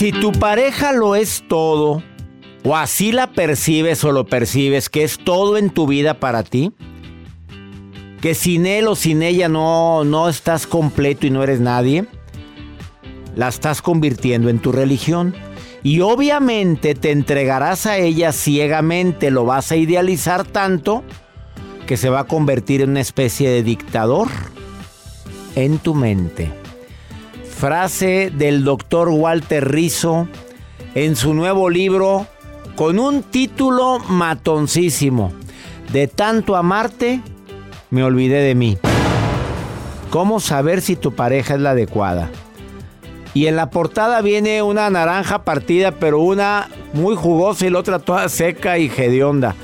Si 0.00 0.12
tu 0.12 0.32
pareja 0.32 0.92
lo 0.92 1.14
es 1.14 1.44
todo, 1.46 2.02
o 2.64 2.74
así 2.74 3.12
la 3.12 3.32
percibes 3.32 4.02
o 4.02 4.12
lo 4.12 4.24
percibes, 4.24 4.88
que 4.88 5.04
es 5.04 5.18
todo 5.18 5.58
en 5.58 5.68
tu 5.68 5.86
vida 5.86 6.14
para 6.14 6.42
ti, 6.42 6.72
que 8.22 8.34
sin 8.34 8.64
él 8.64 8.88
o 8.88 8.94
sin 8.94 9.22
ella 9.22 9.50
no, 9.50 10.04
no 10.04 10.30
estás 10.30 10.66
completo 10.66 11.26
y 11.26 11.30
no 11.30 11.42
eres 11.42 11.60
nadie, 11.60 12.06
la 13.36 13.48
estás 13.48 13.82
convirtiendo 13.82 14.48
en 14.48 14.60
tu 14.60 14.72
religión. 14.72 15.34
Y 15.82 16.00
obviamente 16.00 16.94
te 16.94 17.10
entregarás 17.10 17.84
a 17.84 17.98
ella 17.98 18.32
ciegamente, 18.32 19.30
lo 19.30 19.44
vas 19.44 19.70
a 19.70 19.76
idealizar 19.76 20.46
tanto 20.46 21.04
que 21.86 21.98
se 21.98 22.08
va 22.08 22.20
a 22.20 22.24
convertir 22.24 22.80
en 22.80 22.88
una 22.88 23.02
especie 23.02 23.50
de 23.50 23.62
dictador 23.62 24.28
en 25.56 25.76
tu 25.76 25.94
mente. 25.94 26.59
Frase 27.60 28.32
del 28.34 28.64
doctor 28.64 29.10
Walter 29.10 29.70
Rizzo 29.70 30.26
en 30.94 31.14
su 31.14 31.34
nuevo 31.34 31.68
libro 31.68 32.26
con 32.74 32.98
un 32.98 33.22
título 33.22 33.98
matoncísimo. 33.98 35.30
De 35.92 36.08
tanto 36.08 36.56
amarte, 36.56 37.20
me 37.90 38.02
olvidé 38.02 38.40
de 38.40 38.54
mí. 38.54 38.78
¿Cómo 40.08 40.40
saber 40.40 40.80
si 40.80 40.96
tu 40.96 41.12
pareja 41.12 41.52
es 41.52 41.60
la 41.60 41.72
adecuada? 41.72 42.30
Y 43.34 43.44
en 43.44 43.56
la 43.56 43.68
portada 43.68 44.22
viene 44.22 44.62
una 44.62 44.88
naranja 44.88 45.44
partida, 45.44 45.90
pero 45.90 46.20
una 46.20 46.70
muy 46.94 47.14
jugosa 47.14 47.66
y 47.66 47.70
la 47.70 47.80
otra 47.80 47.98
toda 47.98 48.30
seca 48.30 48.78
y 48.78 48.86
hedionda. 48.86 49.54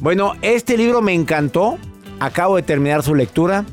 Bueno, 0.00 0.34
este 0.42 0.76
libro 0.76 1.00
me 1.00 1.14
encantó. 1.14 1.78
Acabo 2.18 2.56
de 2.56 2.62
terminar 2.64 3.02
su 3.02 3.14
lectura. 3.14 3.64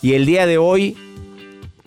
Y 0.00 0.14
el 0.14 0.24
día 0.24 0.46
de 0.46 0.56
hoy 0.56 0.96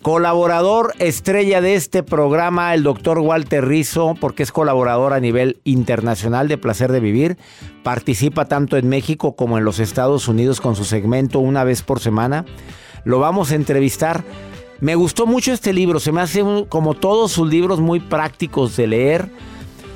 Colaborador 0.08 0.94
estrella 1.00 1.60
de 1.60 1.74
este 1.74 2.02
programa, 2.02 2.72
el 2.72 2.82
doctor 2.82 3.18
Walter 3.18 3.68
Rizzo, 3.68 4.14
porque 4.18 4.42
es 4.42 4.52
colaborador 4.52 5.12
a 5.12 5.20
nivel 5.20 5.60
internacional 5.64 6.48
de 6.48 6.56
Placer 6.56 6.90
de 6.92 7.00
Vivir. 7.00 7.36
Participa 7.82 8.46
tanto 8.46 8.78
en 8.78 8.88
México 8.88 9.36
como 9.36 9.58
en 9.58 9.64
los 9.64 9.80
Estados 9.80 10.26
Unidos 10.26 10.62
con 10.62 10.76
su 10.76 10.86
segmento 10.86 11.40
una 11.40 11.62
vez 11.62 11.82
por 11.82 12.00
semana. 12.00 12.46
Lo 13.04 13.18
vamos 13.18 13.52
a 13.52 13.56
entrevistar. 13.56 14.24
Me 14.80 14.94
gustó 14.94 15.26
mucho 15.26 15.52
este 15.52 15.74
libro, 15.74 16.00
se 16.00 16.10
me 16.10 16.22
hace 16.22 16.42
como 16.70 16.94
todos 16.94 17.32
sus 17.32 17.46
libros 17.46 17.78
muy 17.78 18.00
prácticos 18.00 18.78
de 18.78 18.86
leer. 18.86 19.28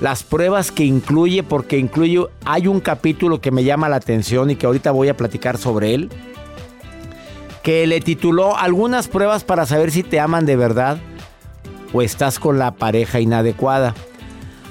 Las 0.03 0.25
pruebas 0.25 0.71
que 0.73 0.85
incluye, 0.85 1.43
porque 1.43 1.79
incluye, 1.79 2.27
hay 2.45 2.67
un 2.67 2.81
capítulo 2.81 3.41
que 3.41 3.51
me 3.51 3.65
llama 3.65 3.89
la 3.89 3.97
atención 3.97 4.51
y 4.51 4.57
que 4.57 4.67
ahorita 4.67 4.91
voy 4.91 5.09
a 5.09 5.17
platicar 5.17 5.57
sobre 5.57 5.95
él 5.95 6.11
que 7.63 7.87
le 7.87 8.01
tituló 8.01 8.57
Algunas 8.57 9.09
pruebas 9.09 9.45
para 9.45 9.67
saber 9.67 9.91
si 9.91 10.03
te 10.03 10.21
aman 10.21 10.47
de 10.47 10.57
verdad 10.57 10.99
o 11.93 12.03
estás 12.03 12.39
con 12.39 12.59
la 12.59 12.73
pareja 12.73 13.21
inadecuada. 13.21 13.95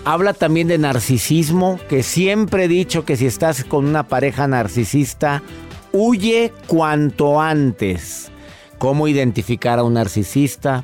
Habla 0.06 0.34
también 0.34 0.68
de 0.68 0.79
narcisismo, 0.79 1.79
que 1.88 2.02
siempre 2.02 2.66
he 2.66 2.68
dicho 2.68 3.06
que 3.06 3.16
si 3.16 3.28
estás 3.28 3.63
con 3.63 3.85
una 3.85 4.07
pareja 4.07 4.47
narcisista, 4.47 5.44
huye 5.91 6.52
cuanto 6.66 7.40
antes. 7.40 8.31
¿Cómo 8.79 9.08
identificar 9.08 9.78
a 9.78 9.84
un 9.84 9.94
narcisista? 9.94 10.84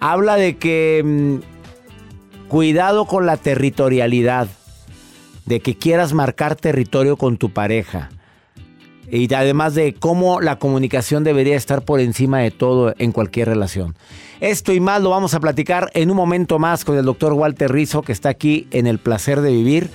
Habla 0.00 0.36
de 0.36 0.56
que 0.56 1.02
mm, 1.04 2.48
cuidado 2.48 3.04
con 3.04 3.26
la 3.26 3.36
territorialidad, 3.36 4.48
de 5.44 5.60
que 5.60 5.76
quieras 5.76 6.14
marcar 6.14 6.56
territorio 6.56 7.18
con 7.18 7.36
tu 7.36 7.50
pareja 7.50 8.08
y 9.10 9.32
además 9.32 9.74
de 9.74 9.94
cómo 9.94 10.40
la 10.40 10.58
comunicación 10.58 11.24
debería 11.24 11.56
estar 11.56 11.82
por 11.82 12.00
encima 12.00 12.40
de 12.40 12.50
todo 12.50 12.94
en 12.98 13.12
cualquier 13.12 13.48
relación. 13.48 13.96
Esto 14.40 14.72
y 14.72 14.80
más 14.80 15.02
lo 15.02 15.10
vamos 15.10 15.34
a 15.34 15.40
platicar 15.40 15.90
en 15.94 16.10
un 16.10 16.16
momento 16.16 16.58
más 16.58 16.84
con 16.84 16.98
el 16.98 17.04
doctor 17.04 17.32
Walter 17.32 17.72
Rizzo 17.72 18.02
que 18.02 18.12
está 18.12 18.28
aquí 18.28 18.66
en 18.70 18.86
el 18.86 18.98
placer 18.98 19.40
de 19.40 19.50
vivir. 19.50 19.90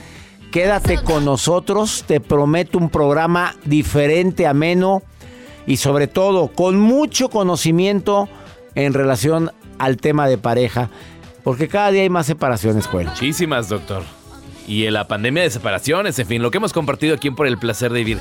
Quédate 0.52 1.02
con 1.04 1.26
nosotros, 1.26 2.04
te 2.08 2.20
prometo 2.20 2.78
un 2.78 2.90
programa 2.90 3.56
diferente, 3.66 4.48
ameno 4.48 5.02
y 5.66 5.78
sobre 5.78 6.08
todo 6.08 6.50
con 6.50 6.80
mucho 6.80 7.30
conocimiento 7.30 8.28
en 8.76 8.94
relación 8.94 9.52
al 9.78 9.98
tema 9.98 10.28
de 10.28 10.38
pareja, 10.38 10.90
porque 11.44 11.68
cada 11.68 11.92
día 11.92 12.04
hay 12.04 12.10
más 12.10 12.26
separaciones, 12.26 12.88
Juan. 12.88 13.06
Muchísimas, 13.06 13.70
doctor 13.70 14.21
y 14.72 14.88
en 14.88 14.94
la 14.94 15.06
pandemia 15.06 15.44
de 15.44 15.50
separaciones, 15.50 16.18
en 16.18 16.28
fin, 16.28 16.42
lo 16.42 16.50
que 16.50 16.58
hemos 16.58 16.72
compartido 16.72 17.14
aquí 17.14 17.28
en 17.28 17.36
Por 17.36 17.46
el 17.46 17.58
Placer 17.58 17.92
de 17.92 18.06
Vivir. 18.06 18.20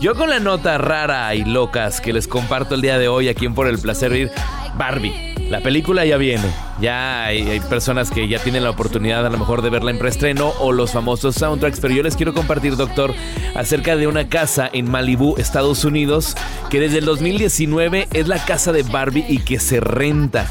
Yo 0.00 0.16
con 0.16 0.30
la 0.30 0.40
nota 0.40 0.76
rara 0.76 1.32
y 1.36 1.44
locas 1.44 2.00
que 2.00 2.12
les 2.12 2.26
comparto 2.26 2.74
el 2.74 2.82
día 2.82 2.98
de 2.98 3.06
hoy 3.06 3.28
aquí 3.28 3.46
en 3.46 3.54
Por 3.54 3.68
el 3.68 3.78
Placer 3.78 4.10
de 4.10 4.16
Vivir, 4.16 4.32
Barbie. 4.76 5.32
La 5.48 5.60
película 5.60 6.04
ya 6.04 6.16
viene, 6.16 6.50
ya 6.80 7.26
hay, 7.26 7.60
personas 7.70 8.10
que 8.10 8.26
ya 8.26 8.40
tienen 8.40 8.64
la 8.64 8.70
oportunidad 8.70 9.24
a 9.24 9.30
lo 9.30 9.38
mejor 9.38 9.62
de 9.62 9.70
verla 9.70 9.92
en 9.92 9.98
preestreno 10.00 10.52
o 10.58 10.72
los 10.72 10.90
famosos 10.90 11.36
soundtracks, 11.36 11.78
pero 11.78 11.94
yo 11.94 12.02
les 12.02 12.16
quiero 12.16 12.34
compartir, 12.34 12.74
doctor, 12.74 13.14
acerca 13.54 13.94
de 13.94 14.08
una 14.08 14.28
casa 14.28 14.68
en 14.72 14.90
Malibu, 14.90 15.36
Estados 15.38 15.84
Unidos, 15.84 16.36
que 16.68 16.80
desde 16.80 16.98
el 16.98 17.04
2019 17.04 18.08
es 18.12 18.26
la 18.26 18.44
casa 18.44 18.72
de 18.72 18.82
Barbie 18.82 19.26
y 19.28 19.38
que 19.38 19.60
se 19.60 19.78
renta. 19.78 20.48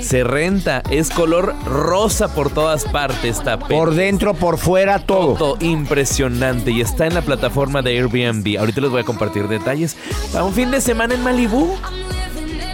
Se 0.00 0.24
renta, 0.24 0.82
es 0.90 1.10
color 1.10 1.54
rosa 1.64 2.28
por 2.34 2.50
todas 2.50 2.84
partes. 2.84 3.40
Por 3.68 3.94
dentro, 3.94 4.34
por 4.34 4.58
fuera, 4.58 4.98
todo. 4.98 5.34
Todo 5.34 5.56
impresionante 5.60 6.70
y 6.70 6.80
está 6.80 7.06
en 7.06 7.14
la 7.14 7.22
plataforma 7.22 7.82
de 7.82 7.98
Airbnb. 7.98 8.58
Ahorita 8.58 8.80
les 8.80 8.90
voy 8.90 9.00
a 9.00 9.04
compartir 9.04 9.48
detalles. 9.48 9.96
Para 10.32 10.44
un 10.44 10.52
fin 10.52 10.70
de 10.70 10.80
semana 10.80 11.14
en 11.14 11.22
Malibú. 11.22 11.76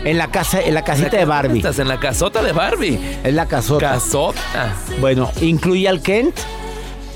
En 0.05 0.19
la 0.19 0.29
casa, 0.29 0.61
en 0.61 0.75
la 0.75 0.83
casita 0.83 1.17
de 1.17 1.25
Barbie. 1.25 1.59
Estás 1.59 1.79
en 1.79 1.87
la 1.87 2.01
casota 2.01 2.43
de 2.43 2.53
Barbie. 2.53 2.99
En 3.23 3.37
la 3.37 3.47
casota. 3.47 3.93
Casota. 3.93 4.75
Bueno, 5.01 5.31
¿incluye 5.41 5.89
al 5.89 6.03
Kent? 6.03 6.37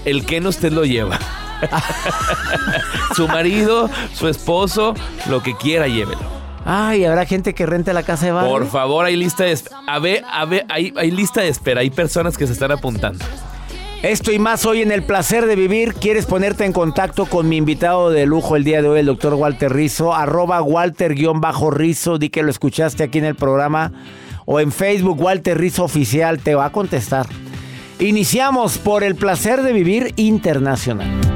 El 0.04 0.24
Ken 0.24 0.46
usted 0.46 0.72
lo 0.72 0.84
lleva. 0.84 1.18
su 3.16 3.26
marido, 3.26 3.90
su 4.14 4.28
esposo, 4.28 4.94
lo 5.28 5.42
que 5.42 5.56
quiera, 5.56 5.88
llévelo. 5.88 6.35
Ay, 6.66 7.04
¿habrá 7.04 7.24
gente 7.26 7.54
que 7.54 7.64
rente 7.64 7.92
la 7.92 8.02
casa 8.02 8.26
de 8.26 8.32
Barbie? 8.32 8.50
Por 8.50 8.66
favor, 8.66 9.06
hay 9.06 9.14
lista 9.14 9.44
de 9.44 9.52
espera. 9.52 9.78
A 9.86 10.00
ver, 10.00 10.24
a 10.28 10.44
ver, 10.44 10.66
hay, 10.68 10.92
hay 10.96 11.12
lista 11.12 11.40
de 11.40 11.48
espera. 11.48 11.80
Hay 11.80 11.90
personas 11.90 12.36
que 12.36 12.46
se 12.46 12.52
están 12.52 12.72
apuntando. 12.72 13.24
Esto 14.02 14.32
y 14.32 14.38
más 14.38 14.66
hoy 14.66 14.82
en 14.82 14.90
El 14.90 15.04
Placer 15.04 15.46
de 15.46 15.54
Vivir. 15.54 15.94
¿Quieres 15.94 16.26
ponerte 16.26 16.64
en 16.64 16.72
contacto 16.72 17.26
con 17.26 17.48
mi 17.48 17.56
invitado 17.56 18.10
de 18.10 18.26
lujo 18.26 18.56
el 18.56 18.64
día 18.64 18.82
de 18.82 18.88
hoy, 18.88 19.00
el 19.00 19.06
doctor 19.06 19.34
Walter 19.34 19.72
Rizo? 19.72 20.12
Arroba 20.12 20.60
Walter-Rizo. 20.60 22.18
Di 22.18 22.28
que 22.30 22.42
lo 22.42 22.50
escuchaste 22.50 23.04
aquí 23.04 23.18
en 23.18 23.26
el 23.26 23.36
programa. 23.36 23.92
O 24.44 24.58
en 24.58 24.72
Facebook, 24.72 25.20
Walter 25.20 25.56
Rizo 25.56 25.84
Oficial. 25.84 26.38
Te 26.40 26.56
va 26.56 26.66
a 26.66 26.72
contestar. 26.72 27.26
Iniciamos 28.00 28.78
por 28.78 29.04
El 29.04 29.14
Placer 29.14 29.62
de 29.62 29.72
Vivir 29.72 30.12
Internacional. 30.16 31.35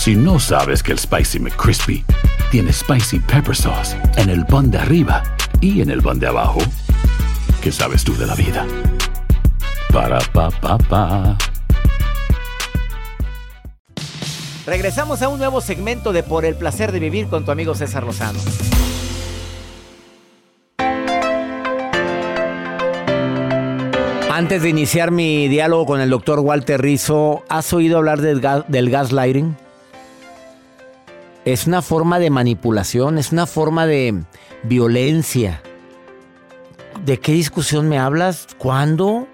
Si 0.00 0.16
no 0.16 0.40
sabes 0.40 0.82
que 0.82 0.92
el 0.92 0.98
Spicy 0.98 1.38
McCrispy 1.38 2.02
tiene 2.50 2.72
Spicy 2.72 3.18
Pepper 3.18 3.54
Sauce 3.54 3.94
en 4.16 4.30
el 4.30 4.46
pan 4.46 4.70
de 4.70 4.78
arriba 4.78 5.22
y 5.60 5.82
en 5.82 5.90
el 5.90 6.00
pan 6.00 6.18
de 6.18 6.26
abajo, 6.26 6.60
¿qué 7.60 7.70
sabes 7.70 8.02
tú 8.02 8.16
de 8.16 8.26
la 8.26 8.34
vida? 8.34 8.66
Para, 9.92 10.18
pa, 10.32 10.50
pa, 10.52 10.78
pa. 10.78 11.36
Regresamos 14.64 15.20
a 15.20 15.28
un 15.28 15.38
nuevo 15.38 15.60
segmento 15.60 16.14
de 16.14 16.22
Por 16.22 16.46
el 16.46 16.54
placer 16.54 16.92
de 16.92 16.98
vivir 16.98 17.26
con 17.26 17.44
tu 17.44 17.50
amigo 17.50 17.74
César 17.74 18.04
Lozano. 18.04 18.38
Antes 24.30 24.62
de 24.62 24.70
iniciar 24.70 25.10
mi 25.10 25.46
diálogo 25.48 25.84
con 25.84 26.00
el 26.00 26.08
doctor 26.08 26.38
Walter 26.38 26.80
Rizzo, 26.80 27.44
¿has 27.50 27.70
oído 27.74 27.98
hablar 27.98 28.22
del, 28.22 28.40
gas, 28.40 28.64
del 28.66 28.88
gaslighting? 28.88 29.59
Es 31.44 31.66
una 31.66 31.80
forma 31.82 32.18
de 32.18 32.30
manipulación, 32.30 33.18
es 33.18 33.32
una 33.32 33.46
forma 33.46 33.86
de 33.86 34.22
violencia. 34.62 35.62
¿De 37.04 37.18
qué 37.18 37.32
discusión 37.32 37.88
me 37.88 37.98
hablas? 37.98 38.46
¿Cuándo? 38.58 39.26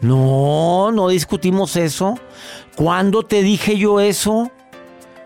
No, 0.00 0.92
no 0.92 1.08
discutimos 1.08 1.76
eso. 1.76 2.18
¿Cuándo 2.76 3.24
te 3.24 3.42
dije 3.42 3.76
yo 3.76 4.00
eso? 4.00 4.50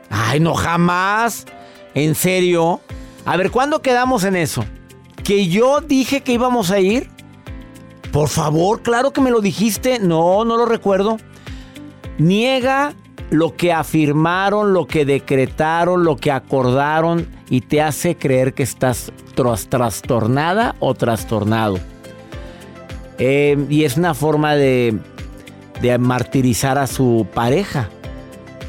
Ay, 0.09 0.41
no, 0.41 0.55
jamás. 0.55 1.47
¿En 1.95 2.15
serio? 2.15 2.81
A 3.25 3.37
ver, 3.37 3.51
¿cuándo 3.51 3.83
quedamos 3.83 4.25
en 4.25 4.37
eso? 4.37 4.65
¿Que 5.25 5.49
yo 5.49 5.81
dije 5.81 6.23
que 6.23 6.33
íbamos 6.33 6.71
a 6.71 6.81
ir? 6.81 7.11
Por 8.13 8.29
favor, 8.29 8.83
claro 8.83 9.13
que 9.13 9.21
me 9.21 9.31
lo 9.31 9.41
dijiste. 9.41 9.99
No, 9.99 10.45
no 10.45 10.57
lo 10.57 10.65
recuerdo. 10.65 11.19
Niega 12.17 12.95
lo 13.31 13.57
que 13.57 13.73
afirmaron, 13.73 14.73
lo 14.73 14.87
que 14.87 15.05
decretaron, 15.05 16.05
lo 16.05 16.17
que 16.17 16.31
acordaron 16.31 17.27
y 17.51 17.61
te 17.63 17.83
hace 17.83 18.17
creer 18.17 18.55
que 18.55 18.63
estás 18.63 19.13
trastornada 19.69 20.75
o 20.81 20.95
trastornado. 20.95 21.79
Eh, 23.19 23.67
y 23.69 23.85
es 23.85 23.97
una 23.97 24.15
forma 24.15 24.55
de, 24.55 24.99
de 25.83 25.99
martirizar 25.99 26.79
a 26.79 26.87
su 26.87 27.27
pareja. 27.35 27.89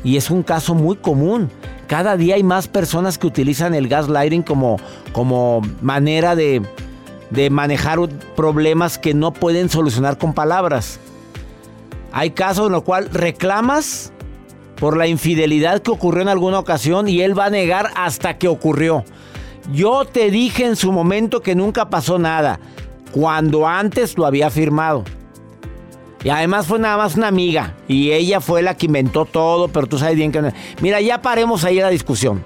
Y 0.04 0.18
es 0.18 0.30
un 0.30 0.44
caso 0.44 0.76
muy 0.76 0.96
común. 0.96 1.50
Cada 1.88 2.18
día 2.18 2.36
hay 2.36 2.44
más 2.44 2.68
personas 2.68 3.18
que 3.18 3.28
utilizan 3.28 3.74
el 3.74 3.88
gaslighting 3.88 4.44
como, 4.44 4.78
como 5.12 5.62
manera 5.82 6.36
de, 6.36 6.62
de 7.30 7.50
manejar 7.50 8.00
problemas 8.36 8.98
que 8.98 9.14
no 9.14 9.34
pueden 9.34 9.70
solucionar 9.70 10.18
con 10.18 10.34
palabras. 10.34 11.00
Hay 12.12 12.32
casos 12.32 12.68
en 12.68 12.74
los 12.74 12.84
cuales 12.84 13.12
reclamas 13.14 14.12
por 14.80 14.98
la 14.98 15.08
infidelidad 15.08 15.82
que 15.82 15.92
ocurrió 15.92 16.22
en 16.22 16.30
alguna 16.30 16.60
ocasión 16.60 17.08
y 17.08 17.22
él 17.22 17.38
va 17.38 17.46
a 17.46 17.50
negar 17.50 17.92
hasta 17.96 18.38
que 18.38 18.48
ocurrió. 18.48 19.04
Yo 19.72 20.06
te 20.06 20.32
dije 20.32 20.66
en 20.66 20.76
su 20.76 20.92
momento 20.92 21.42
que 21.42 21.56
nunca 21.56 21.90
pasó 21.90 22.18
nada, 22.18 22.60
cuando 23.12 23.68
antes 23.68 24.18
lo 24.18 24.26
había 24.26 24.50
firmado. 24.50 25.04
Y 26.24 26.30
además 26.30 26.68
fue 26.68 26.80
nada 26.80 26.98
más 26.98 27.16
una 27.16 27.28
amiga 27.28 27.76
y 27.88 28.12
ella 28.12 28.42
fue 28.42 28.62
la 28.62 28.76
que 28.76 28.88
inventó 28.88 29.26
todo, 29.26 29.70
pero 29.70 29.88
tú 29.88 29.98
sabes 29.98 30.16
bien 30.16 30.32
que 30.32 30.42
no. 30.42 30.52
Mira, 30.82 31.00
ya 31.02 31.22
paremos 31.22 31.64
ahí 31.64 31.80
la 31.80 31.90
discusión. 31.90 32.44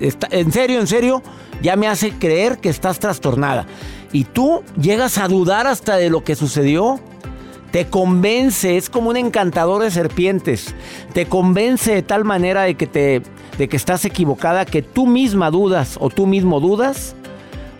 en 0.00 0.52
serio, 0.52 0.80
en 0.80 0.86
serio, 0.86 1.22
ya 1.60 1.76
me 1.76 1.88
hace 1.88 2.12
creer 2.12 2.58
que 2.58 2.68
estás 2.68 2.98
trastornada. 2.98 3.66
Y 4.12 4.24
tú 4.24 4.62
llegas 4.80 5.18
a 5.18 5.26
dudar 5.26 5.66
hasta 5.66 5.96
de 5.96 6.08
lo 6.08 6.22
que 6.22 6.36
sucedió. 6.36 7.00
Te 7.74 7.86
convence, 7.86 8.76
es 8.76 8.88
como 8.88 9.10
un 9.10 9.16
encantador 9.16 9.82
de 9.82 9.90
serpientes. 9.90 10.76
Te 11.12 11.26
convence 11.26 11.92
de 11.92 12.02
tal 12.02 12.24
manera 12.24 12.62
de 12.62 12.76
que, 12.76 12.86
te, 12.86 13.20
de 13.58 13.68
que 13.68 13.76
estás 13.76 14.04
equivocada 14.04 14.64
que 14.64 14.80
tú 14.80 15.08
misma 15.08 15.50
dudas 15.50 15.96
o 16.00 16.08
tú 16.08 16.28
mismo 16.28 16.60
dudas 16.60 17.16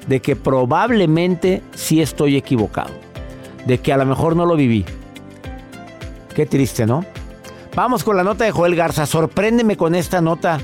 de 0.09 0.19
que 0.19 0.35
probablemente 0.35 1.63
sí 1.77 2.03
estoy 2.03 2.37
equivocado. 2.37 2.91
De 3.67 3.79
que 3.79 3.93
a 3.93 3.97
lo 3.97 4.05
mejor 4.05 4.35
no 4.35 4.47
lo 4.47 4.57
viví. 4.57 4.85
Qué 6.35 6.45
triste, 6.45 6.87
¿no? 6.87 7.05
Vamos 7.77 8.03
con 8.03 8.17
la 8.17 8.25
nota 8.25 8.45
de 8.47 8.51
Joel 8.51 8.75
Garza. 8.75 9.07
Sorpréndeme 9.07 9.77
con 9.77 9.95
esta 9.95 10.21
nota 10.21 10.59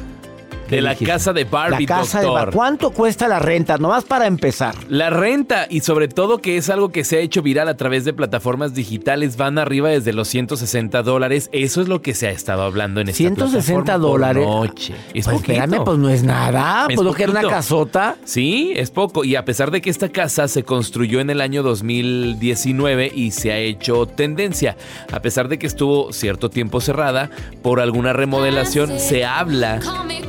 de 0.71 0.81
la 0.81 0.95
casa 0.95 1.33
de 1.33 1.45
Barbie, 1.45 1.87
La 1.87 1.97
casa 1.97 2.19
doctor. 2.23 2.23
de 2.23 2.45
Barbie. 2.45 2.55
¿Cuánto 2.57 2.91
cuesta 2.91 3.29
la 3.29 3.39
renta? 3.39 3.77
Nomás 3.79 4.05
para 4.05 4.27
empezar. 4.27 4.75
La 4.89 5.11
renta 5.11 5.67
y 5.69 5.81
sobre 5.81 6.09
todo 6.09 6.39
que 6.39 6.57
es 6.57 6.71
algo 6.71 6.91
que 6.91 7.05
se 7.05 7.17
ha 7.17 7.21
hecho 7.21 7.43
viral 7.43 7.69
a 7.69 7.77
través 7.77 8.05
de 8.05 8.12
plataformas 8.12 8.75
digitales 8.75 9.37
van 9.37 9.59
arriba 9.59 9.89
desde 9.91 10.12
los 10.12 10.29
160 10.29 11.03
dólares. 11.03 11.49
Eso 11.53 11.81
es 11.81 11.89
lo 11.89 12.03
que 12.03 12.15
se 12.15 12.29
ha 12.29 12.31
estado 12.31 12.62
hablando 12.62 13.00
en 13.00 13.09
esta 13.09 13.19
160 13.19 13.99
dólares. 13.99 14.47
noche. 14.47 14.95
Es 15.15 15.25
pues 15.25 15.37
poquito. 15.37 15.53
espérame, 15.53 15.85
pues 15.85 15.99
no 15.99 16.09
es 16.09 16.23
nada. 16.23 16.87
Es 16.89 16.95
pues 16.97 17.05
lo 17.05 17.15
que 17.15 17.25
era 17.25 17.33
una 17.33 17.43
casota. 17.43 18.17
Sí, 18.25 18.73
es 18.77 18.91
poco. 18.91 19.25
Y 19.25 19.37
a 19.37 19.45
pesar 19.45 19.71
de 19.71 19.81
que 19.81 19.91
esta 19.91 20.09
casa 20.09 20.49
se 20.49 20.62
construyó 20.62 21.21
en 21.21 21.31
el 21.31 21.41
año 21.41 21.62
2019 21.62 23.11
y 23.15 23.31
se 23.33 23.53
ha 23.53 23.59
hecho 23.59 24.07
tendencia, 24.07 24.77
a 25.12 25.21
pesar 25.21 25.49
de 25.49 25.59
que 25.59 25.67
estuvo 25.67 26.12
cierto 26.12 26.50
tiempo 26.50 26.81
cerrada 26.81 27.31
por 27.62 27.81
alguna 27.81 28.12
remodelación, 28.12 28.99
se 28.99 29.25
habla 29.25 29.81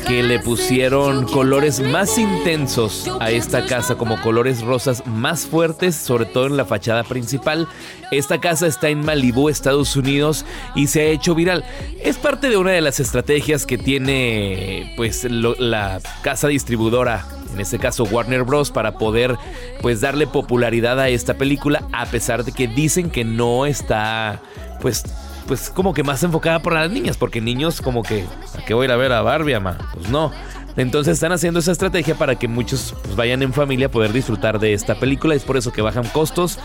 que 0.08 0.24
le 0.32 0.40
pusieron 0.40 1.26
colores 1.26 1.82
más 1.82 2.18
intensos 2.18 3.12
a 3.20 3.32
esta 3.32 3.66
casa, 3.66 3.96
como 3.96 4.22
colores 4.22 4.62
rosas 4.62 5.06
más 5.06 5.46
fuertes, 5.46 5.94
sobre 5.94 6.26
todo 6.26 6.48
en 6.48 6.56
la 6.56 6.64
fachada 6.64 7.04
principal. 7.04 7.68
Esta 8.12 8.40
casa 8.40 8.66
está 8.66 8.88
en 8.88 9.04
Malibú, 9.04 9.50
Estados 9.50 9.94
Unidos, 9.98 10.46
y 10.74 10.88
se 10.88 11.02
ha 11.02 11.06
hecho 11.08 11.36
viral. 11.36 11.66
Es 12.02 12.16
parte 12.16 12.50
de 12.50 12.56
una 12.56 12.72
de 12.72 12.80
las 12.80 13.02
estrategias 13.02 13.66
que 13.66 13.78
tiene 13.78 14.94
pues 14.96 15.26
la 15.26 16.00
casa 16.22 16.48
distribuidora 16.48 17.26
en 17.54 17.60
este 17.60 17.78
caso 17.78 18.06
Warner 18.06 18.46
Bros. 18.46 18.72
para 18.72 18.98
poder 18.98 19.36
pues 19.82 20.00
darle 20.00 20.28
popularidad 20.28 20.98
a 21.02 21.10
esta 21.10 21.34
película 21.34 21.86
a 21.92 22.06
pesar 22.06 22.46
de 22.46 22.54
que 22.54 22.70
dicen 22.70 23.10
que 23.10 23.26
no 23.26 23.66
está 23.66 24.42
pues 24.80 25.04
pues 25.48 25.70
como 25.70 25.94
que 25.94 26.04
más 26.04 26.24
enfocada 26.24 26.62
por 26.62 26.74
las 26.74 26.90
niñas 26.90 27.18
porque 27.18 27.42
niños 27.42 27.82
como 27.82 28.04
que 28.04 28.26
¿a 28.58 28.66
qué 28.66 28.74
voy 28.74 28.84
a 28.84 28.86
ir 28.86 28.92
a 28.92 28.96
ver 28.98 29.12
a 29.12 29.22
Barbie 29.22 29.56
ama? 29.56 29.78
Pues 29.94 30.10
no 30.10 30.32
Entonces 30.78 31.14
están 31.14 31.32
haciendo 31.32 31.60
esa 31.60 31.72
estrategia 31.72 32.16
para 32.16 32.36
que 32.36 32.48
muchos 32.48 32.96
pues, 33.04 33.16
vayan 33.16 33.42
en 33.42 33.54
familia 33.54 33.88
a 33.88 33.92
poder 33.92 34.14
disfrutar 34.14 34.60
de 34.60 34.74
esta 34.74 34.96
película. 34.96 35.36
Es 35.36 35.44
por 35.44 35.58
eso 35.58 35.72
que 35.72 35.82
bajan 35.82 36.06
costos. 36.08 36.60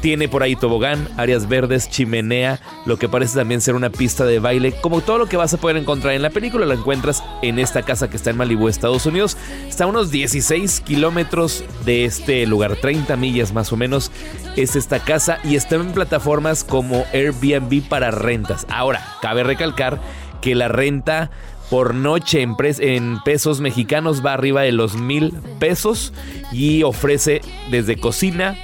Tiene 0.00 0.28
por 0.28 0.42
ahí 0.42 0.56
tobogán, 0.56 1.08
áreas 1.16 1.48
verdes, 1.48 1.90
chimenea, 1.90 2.60
lo 2.86 2.96
que 2.96 3.08
parece 3.08 3.36
también 3.36 3.60
ser 3.60 3.74
una 3.74 3.90
pista 3.90 4.24
de 4.24 4.38
baile. 4.38 4.72
Como 4.80 5.00
todo 5.02 5.18
lo 5.18 5.26
que 5.26 5.36
vas 5.36 5.52
a 5.52 5.58
poder 5.58 5.76
encontrar 5.76 6.14
en 6.14 6.22
la 6.22 6.30
película, 6.30 6.64
lo 6.64 6.72
encuentras 6.72 7.22
en 7.42 7.58
esta 7.58 7.82
casa 7.82 8.08
que 8.08 8.16
está 8.16 8.30
en 8.30 8.36
Malibu, 8.36 8.68
Estados 8.68 9.04
Unidos. 9.04 9.36
Está 9.68 9.84
a 9.84 9.88
unos 9.88 10.10
16 10.10 10.80
kilómetros 10.80 11.64
de 11.84 12.04
este 12.04 12.46
lugar, 12.46 12.76
30 12.76 13.16
millas 13.16 13.52
más 13.52 13.72
o 13.72 13.76
menos. 13.76 14.10
Es 14.56 14.76
esta 14.76 15.00
casa 15.00 15.38
y 15.44 15.56
está 15.56 15.74
en 15.74 15.92
plataformas 15.92 16.64
como 16.64 17.04
Airbnb 17.12 17.82
para 17.88 18.10
rentas. 18.10 18.66
Ahora, 18.70 19.04
cabe 19.20 19.42
recalcar 19.42 20.00
que 20.40 20.54
la 20.54 20.68
renta 20.68 21.30
por 21.70 21.94
noche 21.94 22.42
en, 22.42 22.56
en, 22.80 23.20
pesos 23.22 23.60
mexicanos 23.60 24.24
va 24.26 24.34
arriba 24.34 24.62
de 24.62 24.72
los 24.72 24.96
mil 24.96 25.32
pesos 25.58 26.12
y 26.52 26.82
ofrece 26.82 27.40
desde 27.70 27.96
cocina, 27.96 28.56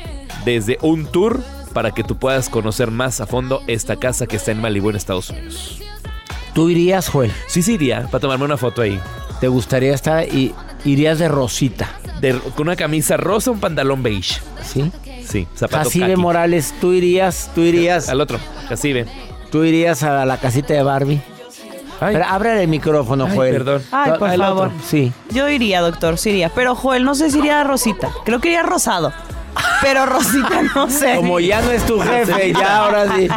desde 0.44 0.76
un 0.82 1.06
tour 1.06 1.40
para 1.72 1.92
que 1.92 2.02
tú 2.02 2.16
puedas 2.16 2.48
conocer 2.48 2.90
más 2.90 3.20
a 3.20 3.26
fondo 3.26 3.62
esta 3.68 3.96
casa 3.96 4.26
que 4.26 4.36
está 4.36 4.50
en 4.50 4.60
Malibu 4.60 4.90
en 4.90 4.96
Estados 4.96 5.30
Unidos. 5.30 5.80
¿Tú 6.52 6.68
irías, 6.68 7.08
Joel? 7.08 7.30
Sí, 7.46 7.62
sí 7.62 7.74
iría, 7.74 8.02
para 8.06 8.20
tomarme 8.20 8.46
una 8.46 8.56
foto 8.56 8.82
ahí. 8.82 8.98
¿Te 9.40 9.48
gustaría 9.48 9.94
estar 9.94 10.26
y 10.26 10.54
irías 10.84 11.18
de 11.18 11.28
rosita? 11.28 12.00
con 12.56 12.66
una 12.66 12.76
camisa 12.76 13.18
rosa, 13.18 13.50
un 13.50 13.60
pantalón 13.60 14.02
beige. 14.02 14.40
¿Sí? 14.64 14.90
Sí, 15.24 15.46
zapato 15.54 15.84
Jacibe 15.84 16.16
Morales, 16.16 16.74
¿tú 16.80 16.92
irías? 16.92 17.50
¿Tú 17.54 17.60
irías? 17.60 18.08
Al 18.08 18.20
otro, 18.20 18.38
Jacibe. 18.68 19.04
¿Tú 19.50 19.62
irías 19.64 20.02
a 20.02 20.24
la 20.24 20.38
casita 20.38 20.72
de 20.72 20.82
Barbie? 20.82 21.20
Pero 22.00 22.24
abre 22.24 22.62
el 22.62 22.68
micrófono, 22.68 23.28
Joel. 23.28 23.52
Perdón. 23.52 23.82
Ay, 23.90 24.12
por 24.18 24.36
favor. 24.36 24.70
Sí. 24.84 25.12
Yo 25.30 25.48
iría, 25.48 25.80
doctor, 25.80 26.18
sí 26.18 26.30
iría. 26.30 26.48
Pero 26.50 26.74
Joel, 26.74 27.04
no 27.04 27.14
sé 27.14 27.30
si 27.30 27.38
iría 27.38 27.60
a 27.60 27.64
Rosita. 27.64 28.10
Creo 28.24 28.40
que 28.40 28.48
iría 28.48 28.62
rosado. 28.62 29.12
Pero 29.80 30.06
Rosita, 30.06 30.62
no 30.74 30.90
sé. 30.90 31.16
Como 31.16 31.40
ya 31.40 31.62
no 31.62 31.70
es 31.70 31.84
tu 31.86 31.98
jefe, 32.00 32.52
ya 32.52 32.78
ahora 32.78 33.16
sí. 33.16 33.28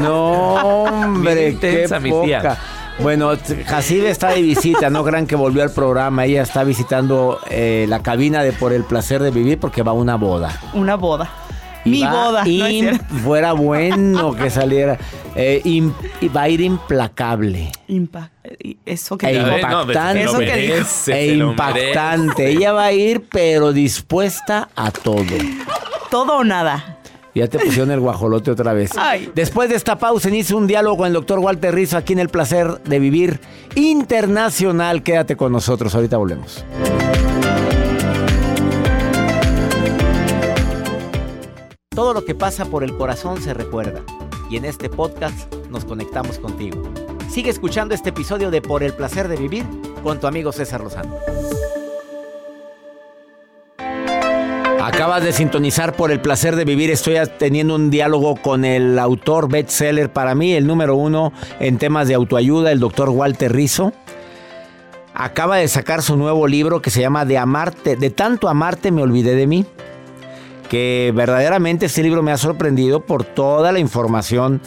No, 0.00 0.54
hombre, 0.54 1.56
qué 1.60 1.88
poca. 2.08 2.58
Bueno, 2.98 3.32
Jacibe 3.66 4.10
está 4.10 4.30
de 4.30 4.40
visita, 4.40 4.88
no 4.88 5.04
crean 5.04 5.26
que 5.26 5.36
volvió 5.36 5.62
al 5.62 5.70
programa. 5.70 6.24
Ella 6.24 6.42
está 6.42 6.64
visitando 6.64 7.40
eh, 7.50 7.84
la 7.88 8.02
cabina 8.02 8.42
de 8.42 8.52
Por 8.52 8.72
el 8.72 8.84
Placer 8.84 9.22
de 9.22 9.30
Vivir 9.30 9.60
porque 9.60 9.82
va 9.82 9.90
a 9.90 9.94
una 9.94 10.16
boda. 10.16 10.58
Una 10.72 10.96
boda. 10.96 11.28
Mi 11.86 12.02
boda. 12.04 12.44
fuera 13.24 13.52
bueno 13.52 14.34
que 14.34 14.50
saliera. 14.50 14.98
Eh, 15.34 15.62
va 16.34 16.42
a 16.42 16.48
ir 16.48 16.60
implacable. 16.60 17.70
eso 18.84 19.18
que 19.18 19.26
e 19.26 19.34
impactante. 19.34 20.22
eso 20.22 20.38
que 20.38 20.82
e 21.08 21.34
impactante. 21.34 22.48
Ella 22.48 22.72
va 22.72 22.86
a 22.86 22.92
ir, 22.92 23.24
pero 23.30 23.72
dispuesta 23.72 24.68
a 24.74 24.90
todo. 24.90 25.24
Todo 26.10 26.38
o 26.38 26.44
nada. 26.44 26.96
Ya 27.36 27.48
te 27.48 27.58
pusieron 27.58 27.90
el 27.90 28.00
guajolote 28.00 28.50
otra 28.50 28.72
vez. 28.72 28.92
Después 29.34 29.68
de 29.68 29.76
esta 29.76 29.98
pausa, 29.98 30.30
inicia 30.30 30.56
un 30.56 30.66
diálogo 30.66 30.96
con 30.96 31.06
el 31.08 31.12
doctor 31.12 31.38
Walter 31.38 31.74
Rizzo 31.74 31.98
aquí 31.98 32.14
en 32.14 32.20
El 32.20 32.30
Placer 32.30 32.82
de 32.84 32.98
Vivir 32.98 33.40
Internacional. 33.74 35.02
Quédate 35.02 35.36
con 35.36 35.52
nosotros, 35.52 35.94
ahorita 35.94 36.16
volvemos. 36.16 36.64
Todo 41.96 42.12
lo 42.12 42.26
que 42.26 42.34
pasa 42.34 42.66
por 42.66 42.84
el 42.84 42.94
corazón 42.94 43.40
se 43.40 43.54
recuerda 43.54 44.02
y 44.50 44.58
en 44.58 44.66
este 44.66 44.90
podcast 44.90 45.50
nos 45.70 45.86
conectamos 45.86 46.38
contigo. 46.38 46.82
Sigue 47.30 47.48
escuchando 47.48 47.94
este 47.94 48.10
episodio 48.10 48.50
de 48.50 48.60
Por 48.60 48.82
el 48.82 48.92
placer 48.92 49.28
de 49.28 49.36
vivir 49.36 49.64
con 50.02 50.20
tu 50.20 50.26
amigo 50.26 50.52
César 50.52 50.82
Lozano. 50.82 51.16
Acabas 54.82 55.24
de 55.24 55.32
sintonizar 55.32 55.96
por 55.96 56.10
el 56.10 56.20
placer 56.20 56.54
de 56.54 56.66
vivir. 56.66 56.90
Estoy 56.90 57.16
teniendo 57.38 57.74
un 57.74 57.88
diálogo 57.88 58.36
con 58.36 58.66
el 58.66 58.98
autor 58.98 59.48
bestseller 59.48 60.12
para 60.12 60.34
mí, 60.34 60.52
el 60.52 60.66
número 60.66 60.96
uno 60.96 61.32
en 61.60 61.78
temas 61.78 62.08
de 62.08 62.14
autoayuda, 62.14 62.72
el 62.72 62.78
doctor 62.78 63.08
Walter 63.08 63.54
Rizzo. 63.54 63.94
Acaba 65.14 65.56
de 65.56 65.66
sacar 65.66 66.02
su 66.02 66.18
nuevo 66.18 66.46
libro 66.46 66.82
que 66.82 66.90
se 66.90 67.00
llama 67.00 67.24
De 67.24 67.38
amarte, 67.38 67.96
de 67.96 68.10
tanto 68.10 68.50
amarte 68.50 68.90
me 68.90 69.00
olvidé 69.00 69.34
de 69.34 69.46
mí 69.46 69.64
que 70.68 71.12
verdaderamente 71.14 71.86
este 71.86 72.02
libro 72.02 72.22
me 72.22 72.32
ha 72.32 72.38
sorprendido 72.38 73.00
por 73.00 73.24
toda 73.24 73.72
la 73.72 73.78
información 73.78 74.60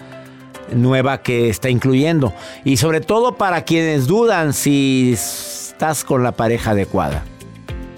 nueva 0.74 1.22
que 1.22 1.50
está 1.50 1.70
incluyendo 1.70 2.34
y 2.63 2.77
sobre 2.77 3.01
todo 3.01 3.36
para 3.36 3.63
quienes 3.63 4.08
dudan 4.08 4.53
si 4.53 5.13
estás 5.13 6.03
con 6.03 6.24
la 6.24 6.32
pareja 6.32 6.72
adecuada. 6.72 7.24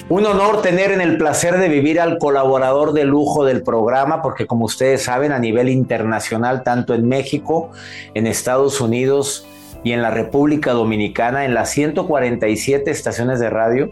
Un 0.10 0.25
honor 0.25 0.62
tener 0.62 0.91
en 0.91 1.00
el 1.00 1.17
placer 1.17 1.58
de 1.58 1.70
vivir 1.70 1.98
al 2.01 2.17
colaborador 2.17 2.91
de 2.91 3.05
lujo 3.05 3.46
del 3.46 3.63
programa, 3.63 4.22
porque 4.22 4.46
como 4.46 4.65
ustedes 4.65 5.03
saben, 5.03 5.31
a 5.31 5.39
nivel 5.39 5.70
internacional, 5.70 6.63
tanto 6.63 6.93
en 6.93 7.08
México, 7.08 7.72
en 8.13 8.27
Estados 8.27 8.81
Unidos 8.81 9.48
y 9.86 9.93
en 9.93 10.01
la 10.01 10.12
República 10.12 10.74
Dominicana, 10.74 11.46
en 11.46 11.53
las 11.53 11.70
147 11.70 12.91
estaciones 12.91 13.39
de 13.39 13.50
radio, 13.50 13.89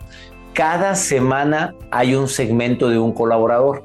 cada 0.53 0.95
semana 0.95 1.75
hay 1.91 2.15
un 2.15 2.27
segmento 2.27 2.89
de 2.89 2.99
un 2.99 3.13
colaborador, 3.13 3.83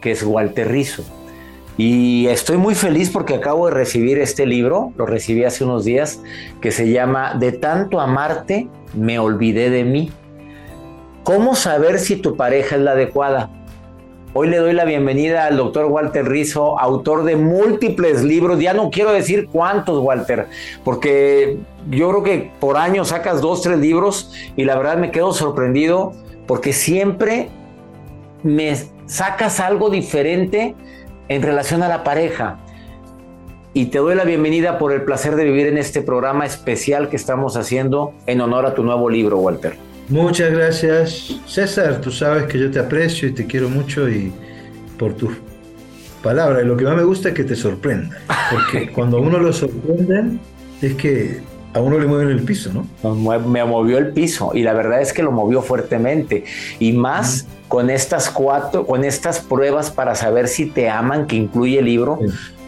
que 0.00 0.12
es 0.12 0.22
Walter 0.22 0.68
Rizzo. 0.68 1.04
Y 1.78 2.26
estoy 2.28 2.56
muy 2.56 2.74
feliz 2.74 3.10
porque 3.10 3.34
acabo 3.34 3.66
de 3.66 3.74
recibir 3.74 4.18
este 4.18 4.46
libro, 4.46 4.92
lo 4.96 5.04
recibí 5.04 5.44
hace 5.44 5.64
unos 5.64 5.84
días, 5.84 6.22
que 6.60 6.72
se 6.72 6.90
llama 6.90 7.34
De 7.34 7.52
tanto 7.52 8.00
amarte, 8.00 8.68
me 8.94 9.18
olvidé 9.18 9.68
de 9.68 9.84
mí. 9.84 10.10
¿Cómo 11.22 11.54
saber 11.54 11.98
si 11.98 12.16
tu 12.16 12.36
pareja 12.36 12.76
es 12.76 12.82
la 12.82 12.92
adecuada? 12.92 13.50
Hoy 14.38 14.48
le 14.48 14.58
doy 14.58 14.74
la 14.74 14.84
bienvenida 14.84 15.46
al 15.46 15.56
doctor 15.56 15.86
Walter 15.86 16.28
Rizzo, 16.28 16.78
autor 16.78 17.24
de 17.24 17.36
múltiples 17.36 18.22
libros. 18.22 18.60
Ya 18.60 18.74
no 18.74 18.90
quiero 18.90 19.10
decir 19.10 19.48
cuántos, 19.50 19.98
Walter, 19.98 20.48
porque 20.84 21.56
yo 21.88 22.10
creo 22.10 22.22
que 22.22 22.50
por 22.60 22.76
año 22.76 23.06
sacas 23.06 23.40
dos, 23.40 23.62
tres 23.62 23.78
libros 23.78 24.34
y 24.54 24.66
la 24.66 24.76
verdad 24.76 24.98
me 24.98 25.10
quedo 25.10 25.32
sorprendido 25.32 26.12
porque 26.46 26.74
siempre 26.74 27.48
me 28.42 28.76
sacas 29.06 29.58
algo 29.58 29.88
diferente 29.88 30.74
en 31.28 31.40
relación 31.40 31.82
a 31.82 31.88
la 31.88 32.04
pareja. 32.04 32.58
Y 33.72 33.86
te 33.86 33.96
doy 33.96 34.16
la 34.16 34.24
bienvenida 34.24 34.76
por 34.76 34.92
el 34.92 35.02
placer 35.04 35.34
de 35.36 35.44
vivir 35.44 35.66
en 35.66 35.78
este 35.78 36.02
programa 36.02 36.44
especial 36.44 37.08
que 37.08 37.16
estamos 37.16 37.56
haciendo 37.56 38.12
en 38.26 38.42
honor 38.42 38.66
a 38.66 38.74
tu 38.74 38.82
nuevo 38.82 39.08
libro, 39.08 39.38
Walter. 39.38 39.85
Muchas 40.08 40.52
gracias, 40.52 41.40
César. 41.46 42.00
Tú 42.00 42.12
sabes 42.12 42.44
que 42.44 42.58
yo 42.58 42.70
te 42.70 42.78
aprecio 42.78 43.28
y 43.28 43.32
te 43.32 43.46
quiero 43.46 43.68
mucho 43.68 44.08
y 44.08 44.32
por 44.98 45.14
tus 45.14 45.32
palabras. 46.22 46.64
Lo 46.64 46.76
que 46.76 46.84
más 46.84 46.96
me 46.96 47.04
gusta 47.04 47.30
es 47.30 47.34
que 47.34 47.44
te 47.44 47.56
sorprenda. 47.56 48.16
Porque 48.50 48.90
cuando 48.94 49.18
a 49.18 49.20
uno 49.20 49.38
lo 49.38 49.52
sorprenden, 49.52 50.38
es 50.80 50.94
que 50.94 51.40
a 51.74 51.80
uno 51.80 51.98
le 51.98 52.06
mueven 52.06 52.30
el 52.30 52.42
piso, 52.42 52.70
¿no? 52.72 53.14
Me 53.14 53.64
movió 53.64 53.98
el 53.98 54.12
piso 54.12 54.52
y 54.54 54.62
la 54.62 54.72
verdad 54.72 55.00
es 55.00 55.12
que 55.12 55.22
lo 55.22 55.32
movió 55.32 55.60
fuertemente. 55.60 56.44
Y 56.78 56.92
más 56.92 57.46
con 57.68 57.90
estas 57.90 58.30
cuatro, 58.30 58.86
con 58.86 59.04
estas 59.04 59.40
pruebas 59.40 59.90
para 59.90 60.14
saber 60.14 60.48
si 60.48 60.66
te 60.66 60.88
aman, 60.88 61.26
que 61.26 61.36
incluye 61.36 61.80
el 61.80 61.84
libro. 61.84 62.20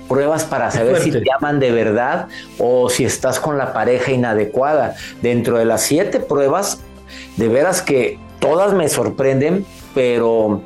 Pruebas 0.09 0.45
para 0.45 0.71
saber 0.71 1.01
si 1.01 1.11
te 1.11 1.25
aman 1.39 1.61
de 1.61 1.71
verdad 1.71 2.29
o 2.59 2.89
si 2.89 3.05
estás 3.05 3.39
con 3.39 3.59
la 3.59 3.73
pareja 3.73 4.11
inadecuada. 4.11 4.97
Dentro 5.23 5.59
de 5.59 5.67
las 5.67 5.83
siete 5.83 6.19
pruebas 6.19 6.81
de 7.37 7.49
veras 7.49 7.83
que 7.83 8.19
todas 8.41 8.75
me 8.75 8.89
sorprenden, 8.89 9.65
pero 9.95 10.63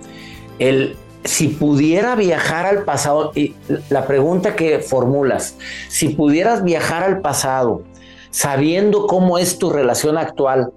el, 0.58 0.96
si 1.24 1.48
pudiera 1.48 2.14
viajar 2.16 2.66
al 2.66 2.84
pasado, 2.84 3.32
y 3.34 3.54
la 3.88 4.06
pregunta 4.06 4.56
que 4.56 4.78
formulas, 4.80 5.56
si 5.88 6.10
pudieras 6.10 6.64
viajar 6.64 7.02
al 7.02 7.20
pasado 7.20 7.82
sabiendo 8.30 9.06
cómo 9.06 9.38
es 9.38 9.58
tu 9.58 9.70
relación 9.70 10.18
actual, 10.18 10.72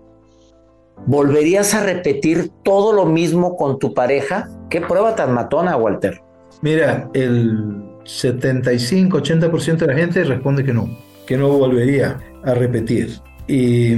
¿volverías 1.06 1.74
a 1.74 1.84
repetir 1.84 2.52
todo 2.64 2.94
lo 2.94 3.06
mismo 3.06 3.56
con 3.56 3.80
tu 3.80 3.94
pareja? 3.94 4.50
¿Qué 4.70 4.82
prueba 4.82 5.16
tan 5.16 5.34
matona, 5.34 5.78
Walter? 5.78 6.22
Mira, 6.62 7.10
el 7.14 7.84
75-80% 8.04 9.78
de 9.78 9.88
la 9.88 9.96
gente 9.96 10.24
responde 10.24 10.64
que 10.64 10.74
no, 10.74 10.90
que 11.26 11.38
no 11.38 11.50
volvería 11.50 12.20
a 12.44 12.54
repetir. 12.54 13.20
Y, 13.48 13.96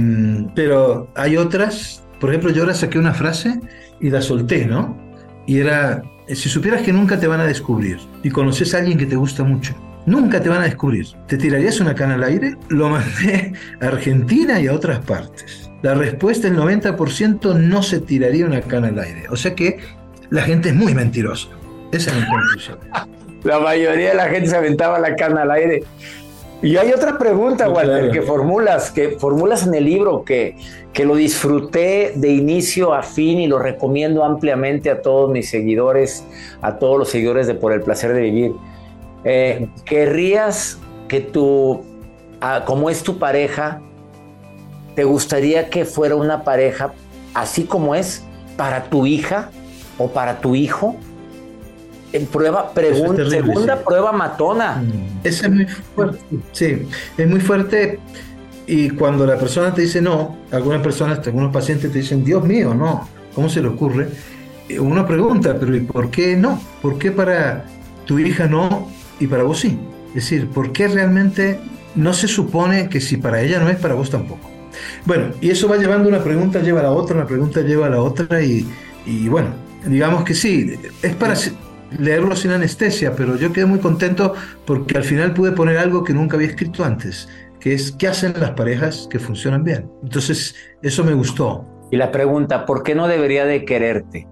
pero 0.54 1.08
hay 1.14 1.36
otras, 1.36 2.02
por 2.20 2.30
ejemplo, 2.30 2.50
yo 2.50 2.62
ahora 2.62 2.74
saqué 2.74 2.98
una 2.98 3.14
frase 3.14 3.60
y 4.00 4.10
la 4.10 4.20
solté, 4.20 4.66
¿no? 4.66 4.96
Y 5.46 5.58
era, 5.58 6.02
si 6.28 6.48
supieras 6.48 6.82
que 6.82 6.92
nunca 6.92 7.18
te 7.18 7.26
van 7.26 7.40
a 7.40 7.46
descubrir 7.46 7.98
y 8.22 8.30
conoces 8.30 8.74
a 8.74 8.78
alguien 8.78 8.98
que 8.98 9.06
te 9.06 9.16
gusta 9.16 9.44
mucho, 9.44 9.74
nunca 10.04 10.40
te 10.40 10.48
van 10.48 10.60
a 10.60 10.64
descubrir, 10.64 11.06
¿te 11.26 11.38
tirarías 11.38 11.80
una 11.80 11.94
cana 11.94 12.14
al 12.14 12.24
aire? 12.24 12.56
Lo 12.68 12.88
mandé 12.90 13.52
a 13.80 13.86
Argentina 13.86 14.60
y 14.60 14.66
a 14.66 14.74
otras 14.74 14.98
partes. 15.00 15.70
La 15.82 15.94
respuesta, 15.94 16.48
el 16.48 16.56
90% 16.56 17.54
no 17.54 17.82
se 17.82 18.00
tiraría 18.00 18.46
una 18.46 18.60
cana 18.60 18.88
al 18.88 18.98
aire. 18.98 19.26
O 19.30 19.36
sea 19.36 19.54
que 19.54 19.78
la 20.30 20.42
gente 20.42 20.70
es 20.70 20.74
muy 20.74 20.94
mentirosa. 20.94 21.48
Esa 21.92 22.10
es 22.10 22.16
mi 22.16 22.26
conclusión. 22.26 22.78
La 23.44 23.60
mayoría 23.60 24.10
de 24.10 24.14
la 24.16 24.28
gente 24.28 24.48
se 24.48 24.56
aventaba 24.56 24.98
la 24.98 25.14
cana 25.14 25.42
al 25.42 25.50
aire. 25.52 25.84
Y 26.60 26.76
hay 26.76 26.92
otra 26.92 27.18
pregunta, 27.18 27.68
Walter, 27.68 28.10
que 28.10 28.22
formulas, 28.22 28.90
que 28.90 29.10
formulas 29.10 29.64
en 29.64 29.74
el 29.74 29.84
libro, 29.84 30.24
que, 30.24 30.56
que 30.92 31.04
lo 31.04 31.14
disfruté 31.14 32.12
de 32.16 32.30
inicio 32.30 32.94
a 32.94 33.04
fin 33.04 33.38
y 33.38 33.46
lo 33.46 33.60
recomiendo 33.60 34.24
ampliamente 34.24 34.90
a 34.90 35.00
todos 35.00 35.30
mis 35.30 35.48
seguidores, 35.48 36.24
a 36.60 36.78
todos 36.78 36.98
los 36.98 37.10
seguidores 37.10 37.46
de 37.46 37.54
Por 37.54 37.72
el 37.72 37.82
Placer 37.82 38.12
de 38.12 38.22
Vivir. 38.22 38.52
Eh, 39.22 39.68
¿Querrías 39.84 40.80
que 41.06 41.20
tu, 41.20 41.84
ah, 42.40 42.64
como 42.66 42.90
es 42.90 43.04
tu 43.04 43.18
pareja, 43.18 43.80
te 44.96 45.04
gustaría 45.04 45.70
que 45.70 45.84
fuera 45.84 46.16
una 46.16 46.42
pareja 46.42 46.92
así 47.34 47.64
como 47.64 47.94
es 47.94 48.24
para 48.56 48.84
tu 48.84 49.06
hija 49.06 49.50
o 49.96 50.08
para 50.08 50.40
tu 50.40 50.56
hijo? 50.56 50.96
En 52.12 52.26
prueba, 52.26 52.72
pregunta, 52.72 53.16
terrible, 53.16 53.38
segunda 53.38 53.76
sí. 53.76 53.82
prueba 53.86 54.12
matona. 54.12 54.82
Ese 55.22 55.46
es 55.46 55.52
muy 55.52 55.66
fuerte. 55.66 56.18
Sí, 56.52 56.88
es 57.16 57.28
muy 57.28 57.40
fuerte. 57.40 58.00
Y 58.66 58.90
cuando 58.90 59.26
la 59.26 59.38
persona 59.38 59.72
te 59.74 59.82
dice 59.82 60.00
no, 60.00 60.36
algunas 60.50 60.82
personas, 60.82 61.26
algunos 61.26 61.52
pacientes 61.52 61.90
te 61.92 61.98
dicen, 61.98 62.24
Dios 62.24 62.44
mío, 62.44 62.74
no, 62.74 63.08
¿cómo 63.34 63.48
se 63.48 63.60
le 63.62 63.68
ocurre? 63.68 64.08
Eh, 64.68 64.78
Uno 64.78 65.06
pregunta, 65.06 65.56
pero 65.58 65.74
¿y 65.74 65.80
por 65.80 66.10
qué 66.10 66.36
no? 66.36 66.60
¿Por 66.82 66.98
qué 66.98 67.10
para 67.10 67.64
tu 68.04 68.18
hija 68.18 68.46
no 68.46 68.90
y 69.20 69.26
para 69.26 69.42
vos 69.42 69.60
sí? 69.60 69.78
Es 70.08 70.14
decir, 70.14 70.48
¿por 70.48 70.72
qué 70.72 70.88
realmente 70.88 71.60
no 71.94 72.12
se 72.12 72.28
supone 72.28 72.88
que 72.88 73.00
si 73.00 73.16
para 73.16 73.40
ella 73.40 73.58
no 73.58 73.68
es, 73.68 73.76
para 73.76 73.94
vos 73.94 74.10
tampoco? 74.10 74.50
Bueno, 75.04 75.32
y 75.40 75.50
eso 75.50 75.68
va 75.68 75.76
llevando 75.76 76.08
una 76.08 76.22
pregunta, 76.22 76.60
lleva 76.60 76.80
a 76.80 76.84
la 76.84 76.90
otra, 76.92 77.16
una 77.16 77.26
pregunta 77.26 77.60
lleva 77.62 77.86
a 77.86 77.90
la 77.90 78.02
otra, 78.02 78.42
y, 78.42 78.66
y 79.06 79.28
bueno, 79.28 79.48
digamos 79.86 80.24
que 80.24 80.34
sí, 80.34 80.74
es 81.02 81.14
para 81.16 81.34
leerlo 81.96 82.36
sin 82.36 82.50
anestesia, 82.50 83.14
pero 83.14 83.36
yo 83.36 83.52
quedé 83.52 83.66
muy 83.66 83.78
contento 83.78 84.34
porque 84.66 84.96
al 84.96 85.04
final 85.04 85.34
pude 85.34 85.52
poner 85.52 85.78
algo 85.78 86.04
que 86.04 86.12
nunca 86.12 86.36
había 86.36 86.48
escrito 86.48 86.84
antes, 86.84 87.28
que 87.60 87.74
es 87.74 87.92
qué 87.92 88.08
hacen 88.08 88.34
las 88.38 88.50
parejas 88.50 89.08
que 89.10 89.18
funcionan 89.18 89.64
bien. 89.64 89.90
Entonces, 90.02 90.54
eso 90.82 91.04
me 91.04 91.14
gustó. 91.14 91.64
Y 91.90 91.96
la 91.96 92.12
pregunta, 92.12 92.66
¿por 92.66 92.82
qué 92.82 92.94
no 92.94 93.08
debería 93.08 93.44
de 93.46 93.64
quererte? 93.64 94.28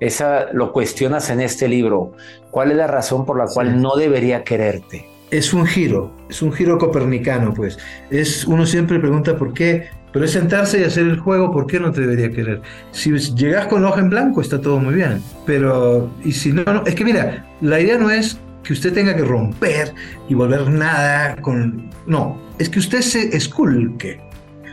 Esa 0.00 0.52
lo 0.52 0.72
cuestionas 0.72 1.30
en 1.30 1.40
este 1.40 1.68
libro. 1.68 2.12
¿Cuál 2.50 2.72
es 2.72 2.76
la 2.76 2.86
razón 2.86 3.24
por 3.24 3.38
la 3.38 3.46
cual 3.46 3.80
no 3.80 3.96
debería 3.96 4.44
quererte? 4.44 5.08
Es 5.30 5.54
un 5.54 5.64
giro, 5.64 6.14
es 6.28 6.42
un 6.42 6.52
giro 6.52 6.76
copernicano, 6.76 7.54
pues. 7.54 7.78
Es, 8.10 8.44
uno 8.44 8.66
siempre 8.66 8.98
pregunta 8.98 9.36
por 9.36 9.54
qué, 9.54 9.88
pero 10.12 10.24
es 10.24 10.32
sentarse 10.32 10.80
y 10.80 10.84
hacer 10.84 11.06
el 11.06 11.18
juego, 11.18 11.50
¿por 11.50 11.66
qué 11.66 11.80
no 11.80 11.90
te 11.90 12.02
debería 12.02 12.30
querer? 12.30 12.60
Si 12.90 13.10
llegas 13.34 13.66
con 13.66 13.84
hoja 13.84 14.00
en 14.00 14.10
blanco, 14.10 14.40
está 14.40 14.60
todo 14.60 14.78
muy 14.78 14.94
bien, 14.94 15.22
pero, 15.46 16.10
y 16.24 16.32
si 16.32 16.52
no, 16.52 16.64
no, 16.64 16.84
es 16.86 16.94
que 16.94 17.04
mira, 17.04 17.46
la 17.60 17.80
idea 17.80 17.98
no 17.98 18.10
es 18.10 18.38
que 18.62 18.72
usted 18.72 18.92
tenga 18.92 19.16
que 19.16 19.24
romper 19.24 19.92
y 20.28 20.34
volver 20.34 20.70
nada 20.70 21.36
con... 21.36 21.90
No, 22.06 22.40
es 22.58 22.68
que 22.68 22.78
usted 22.78 23.00
se 23.00 23.36
esculque, 23.36 24.20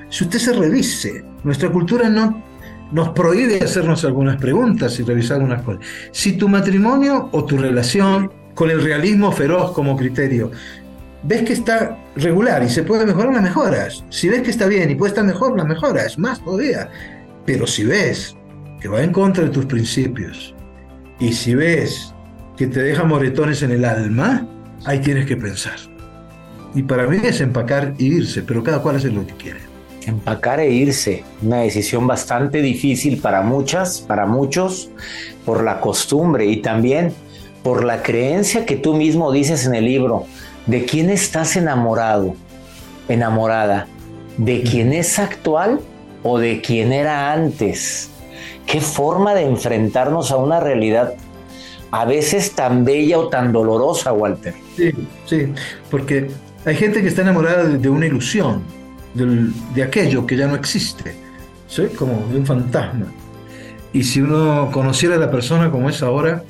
si 0.09 0.23
usted 0.23 0.39
se 0.39 0.53
revise. 0.53 1.23
Nuestra 1.43 1.69
cultura 1.69 2.09
no 2.09 2.43
nos 2.91 3.09
prohíbe 3.09 3.63
hacernos 3.63 4.03
algunas 4.03 4.37
preguntas 4.37 4.99
y 4.99 5.03
revisar 5.03 5.37
algunas 5.37 5.61
cosas. 5.61 5.85
Si 6.11 6.33
tu 6.33 6.49
matrimonio 6.49 7.29
o 7.31 7.45
tu 7.45 7.57
relación 7.57 8.31
con 8.55 8.69
el 8.69 8.83
realismo 8.83 9.31
feroz 9.31 9.71
como 9.71 9.95
criterio, 9.95 10.51
ves 11.23 11.43
que 11.43 11.53
está 11.53 11.97
regular 12.15 12.63
y 12.63 12.69
se 12.69 12.83
puede 12.83 13.05
mejorar, 13.05 13.33
la 13.33 13.41
mejoras. 13.41 14.03
Si 14.09 14.29
ves 14.29 14.41
que 14.41 14.51
está 14.51 14.67
bien 14.67 14.89
y 14.89 14.95
puede 14.95 15.09
estar 15.09 15.25
mejor, 15.25 15.57
la 15.57 15.63
mejoras, 15.63 16.17
más 16.17 16.43
todavía. 16.43 16.89
Pero 17.45 17.67
si 17.67 17.83
ves 17.83 18.35
que 18.79 18.87
va 18.87 19.03
en 19.03 19.11
contra 19.11 19.43
de 19.43 19.49
tus 19.49 19.65
principios 19.65 20.55
y 21.19 21.33
si 21.33 21.55
ves 21.55 22.13
que 22.55 22.67
te 22.67 22.81
deja 22.81 23.03
moretones 23.03 23.61
en 23.63 23.71
el 23.71 23.85
alma, 23.85 24.45
ahí 24.85 24.99
tienes 24.99 25.25
que 25.25 25.37
pensar. 25.37 25.77
Y 26.75 26.83
para 26.83 27.07
mí 27.07 27.17
es 27.23 27.41
empacar 27.41 27.93
y 27.97 28.07
irse, 28.17 28.43
pero 28.43 28.63
cada 28.63 28.81
cual 28.81 28.97
hace 28.97 29.09
lo 29.09 29.25
que 29.25 29.33
quiere. 29.33 29.59
Empacar 30.05 30.59
e 30.59 30.69
irse. 30.69 31.23
Una 31.41 31.57
decisión 31.57 32.07
bastante 32.07 32.61
difícil 32.61 33.19
para 33.19 33.41
muchas, 33.41 33.99
para 34.01 34.25
muchos, 34.25 34.89
por 35.45 35.63
la 35.63 35.79
costumbre 35.79 36.45
y 36.45 36.61
también 36.61 37.13
por 37.63 37.83
la 37.83 38.01
creencia 38.01 38.65
que 38.65 38.75
tú 38.75 38.93
mismo 38.93 39.31
dices 39.31 39.65
en 39.65 39.75
el 39.75 39.85
libro. 39.85 40.25
¿De 40.65 40.85
quién 40.85 41.09
estás 41.09 41.55
enamorado? 41.55 42.35
Enamorada. 43.07 43.87
¿De 44.37 44.61
quién 44.61 44.93
es 44.93 45.19
actual 45.19 45.79
o 46.23 46.39
de 46.39 46.61
quién 46.61 46.93
era 46.93 47.33
antes? 47.33 48.09
Qué 48.65 48.81
forma 48.81 49.33
de 49.33 49.43
enfrentarnos 49.43 50.31
a 50.31 50.37
una 50.37 50.59
realidad 50.59 51.15
a 51.91 52.05
veces 52.05 52.51
tan 52.51 52.85
bella 52.85 53.17
o 53.17 53.29
tan 53.29 53.51
dolorosa, 53.51 54.13
Walter. 54.13 54.53
Sí, 54.75 54.91
sí, 55.25 55.53
porque 55.89 56.29
hay 56.65 56.75
gente 56.75 57.01
que 57.01 57.07
está 57.07 57.23
enamorada 57.23 57.63
de, 57.63 57.89
una 57.89 58.05
ilusión, 58.05 58.61
de 59.13 59.83
aquello 59.83 60.25
que 60.27 60.37
ya 60.37 60.47
no 60.47 60.55
existe, 60.55 61.15
¿sí? 61.67 61.87
como 61.97 62.27
de 62.31 62.39
un 62.39 62.45
fantasma. 62.45 63.07
Y 63.91 64.03
si 64.03 64.21
uno 64.21 64.69
conociera 64.71 65.15
a 65.15 65.17
la 65.17 65.31
persona 65.31 65.71
como 65.71 65.89
es 65.89 66.03
ahora, 66.03 66.43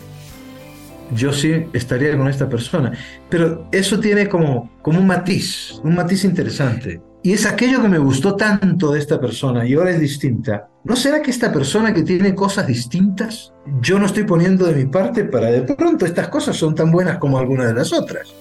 yo 1.15 1.34
sí 1.34 1.65
estaría 1.74 2.17
con 2.17 2.28
esta 2.28 2.50
persona. 2.50 2.91
Pero 3.30 3.67
eso 3.72 4.00
tiene 4.00 4.28
como, 4.28 4.69
como 4.82 5.00
un 5.00 5.08
matiz, 5.08 5.80
un 5.84 5.95
matiz 5.95 6.24
interesante. 6.24 7.02
Y 7.22 7.34
es 7.34 7.45
aquello 7.45 7.82
que 7.82 7.89
me 7.89 7.98
gustó 7.98 8.36
tanto 8.36 8.93
de 8.93 9.00
esta 9.00 9.19
persona 9.19 9.65
y 9.65 9.74
ahora 9.74 9.91
es 9.91 10.00
distinta. 10.00 10.69
¿No 10.86 10.95
será 10.95 11.22
que 11.22 11.32
esta 11.32 11.52
persona 11.52 11.93
que 11.93 12.04
tiene 12.04 12.34
cosas 12.34 12.65
distintas, 12.65 13.54
yo 13.82 14.00
no 14.00 14.06
estoy 14.06 14.24
poniendo 14.24 14.65
de 14.65 14.76
mi 14.76 14.86
parte 14.86 15.26
para 15.26 15.52
de 15.52 15.62
pronto 15.62 16.06
estas 16.06 16.30
cosas 16.30 16.56
son 16.56 16.76
tan 16.76 16.91
buenas 16.91 17.17
como 17.17 17.38
algunas 17.38 17.67
de 17.67 17.74
las 17.74 17.91
otras? 17.91 18.34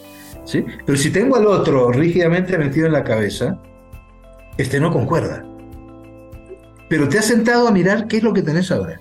¿sí? 0.44 0.64
Pero 0.87 0.96
si 0.96 1.11
tengo 1.11 1.37
al 1.37 1.46
otro 1.46 1.90
rígidamente 1.90 2.57
metido 2.57 2.87
en 2.87 2.92
la 2.92 3.04
cabeza, 3.04 3.59
este 4.57 4.78
no 4.78 4.92
concuerda. 4.92 5.44
Pero 6.88 7.09
te 7.09 7.18
has 7.18 7.26
sentado 7.26 7.68
a 7.68 7.72
mirar 7.72 8.07
qué 8.07 8.18
es 8.18 8.22
lo 8.22 8.33
que 8.33 8.42
tenés 8.42 8.70
ahora, 8.70 9.00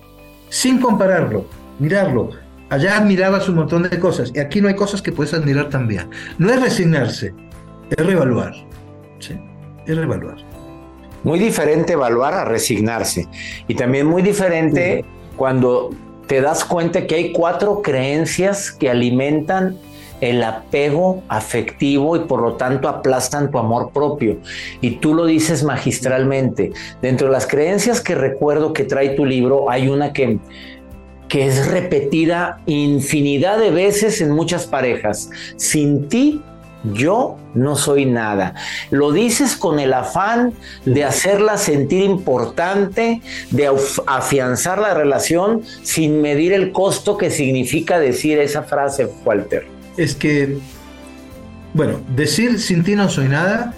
sin 0.49 0.79
compararlo, 0.79 1.45
mirarlo. 1.79 2.31
Allá 2.69 2.97
admirabas 2.97 3.47
un 3.47 3.55
montón 3.55 3.83
de 3.83 3.99
cosas 3.99 4.31
y 4.35 4.39
aquí 4.39 4.59
no 4.61 4.67
hay 4.67 4.75
cosas 4.75 5.01
que 5.01 5.11
puedes 5.11 5.33
admirar 5.33 5.69
también. 5.69 6.09
No 6.37 6.51
es 6.51 6.61
resignarse, 6.61 7.33
es 7.89 8.05
reevaluar. 8.05 8.53
¿sí? 9.19 9.39
Es 9.85 9.95
reevaluar. 9.95 10.37
Muy 11.23 11.39
diferente 11.39 11.93
evaluar 11.93 12.33
a 12.33 12.45
resignarse. 12.45 13.27
Y 13.67 13.75
también 13.75 14.05
muy 14.05 14.21
diferente 14.21 15.05
cuando 15.35 15.91
te 16.27 16.41
das 16.41 16.65
cuenta 16.65 17.07
que 17.07 17.15
hay 17.15 17.31
cuatro 17.31 17.81
creencias 17.81 18.71
que 18.71 18.89
alimentan 18.89 19.77
el 20.19 20.43
apego 20.43 21.23
afectivo 21.27 22.15
y 22.15 22.21
por 22.21 22.41
lo 22.41 22.53
tanto 22.53 22.89
aplastan 22.89 23.51
tu 23.51 23.59
amor 23.59 23.91
propio. 23.91 24.37
Y 24.81 24.97
tú 24.97 25.13
lo 25.13 25.25
dices 25.25 25.63
magistralmente. 25.63 26.71
Dentro 27.01 27.27
de 27.27 27.33
las 27.33 27.47
creencias 27.47 28.01
que 28.01 28.15
recuerdo 28.15 28.73
que 28.73 28.83
trae 28.83 29.09
tu 29.09 29.25
libro, 29.25 29.69
hay 29.69 29.89
una 29.89 30.13
que, 30.13 30.39
que 31.27 31.45
es 31.47 31.67
repetida 31.67 32.61
infinidad 32.65 33.59
de 33.59 33.71
veces 33.71 34.21
en 34.21 34.31
muchas 34.31 34.65
parejas. 34.65 35.29
Sin 35.57 36.07
ti, 36.07 36.41
yo 36.93 37.37
no 37.53 37.75
soy 37.75 38.05
nada. 38.05 38.53
Lo 38.91 39.11
dices 39.11 39.55
con 39.55 39.79
el 39.79 39.93
afán 39.93 40.53
de 40.85 41.03
hacerla 41.03 41.57
sentir 41.57 42.03
importante, 42.03 43.21
de 43.51 43.69
afianzar 44.05 44.79
la 44.79 44.93
relación 44.93 45.63
sin 45.83 46.21
medir 46.21 46.53
el 46.53 46.71
costo 46.71 47.17
que 47.17 47.29
significa 47.29 47.99
decir 47.99 48.39
esa 48.39 48.63
frase, 48.63 49.09
Walter. 49.25 49.67
Es 49.97 50.15
que, 50.15 50.57
bueno, 51.73 51.99
decir 52.15 52.59
sin 52.59 52.83
ti 52.83 52.95
no 52.95 53.09
soy 53.09 53.27
nada 53.27 53.73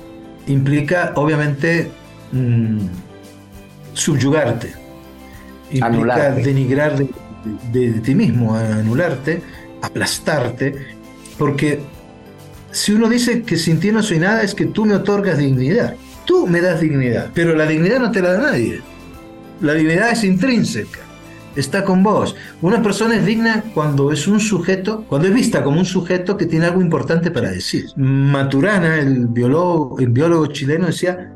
implica 0.48 1.14
obviamente 1.16 1.90
mm, 2.32 2.80
subyugarte, 3.94 4.74
implica 5.72 5.88
Anularte. 5.88 6.42
denigrar 6.42 6.98
de, 6.98 7.08
de- 7.72 7.92
ti 8.02 8.16
mismo, 8.16 8.56
anularte, 8.56 9.42
aplastarte, 9.82 10.76
porque 11.38 11.82
si 12.72 12.94
uno 12.94 13.10
dice 13.10 13.44
que 13.44 13.58
sin 13.58 13.80
ti 13.80 13.92
no 13.92 14.04
soy 14.04 14.20
nada 14.20 14.44
es 14.44 14.54
que 14.54 14.66
tú 14.66 14.86
me 14.86 14.96
otorgas 14.96 15.38
dignidad, 15.38 15.96
tú 16.26 16.48
me 16.48 16.62
das 16.62 16.82
dignidad, 16.82 17.30
pero 17.34 17.56
la 17.56 17.66
dignidad 17.66 18.00
no 18.00 18.12
te 18.12 18.22
la 18.22 18.34
da 18.34 18.52
nadie, 18.52 18.82
la 19.62 19.74
dignidad 19.74 20.12
es 20.12 20.24
intrínseca 20.24 21.00
está 21.56 21.84
con 21.84 22.04
vos. 22.04 22.36
Una 22.62 22.82
persona 22.82 23.16
es 23.16 23.26
digna 23.26 23.64
cuando 23.74 24.12
es 24.12 24.28
un 24.28 24.40
sujeto, 24.40 25.06
cuando 25.08 25.28
es 25.28 25.34
vista 25.34 25.64
como 25.64 25.80
un 25.80 25.86
sujeto 25.86 26.38
que 26.38 26.46
tiene 26.46 26.66
algo 26.66 26.82
importante 26.82 27.32
para 27.32 27.52
decir. 27.52 27.86
Maturana, 27.96 29.00
el 29.00 29.28
biólogo, 29.28 30.00
el 30.00 30.10
biólogo 30.10 30.48
chileno, 30.48 30.88
decía, 30.88 31.34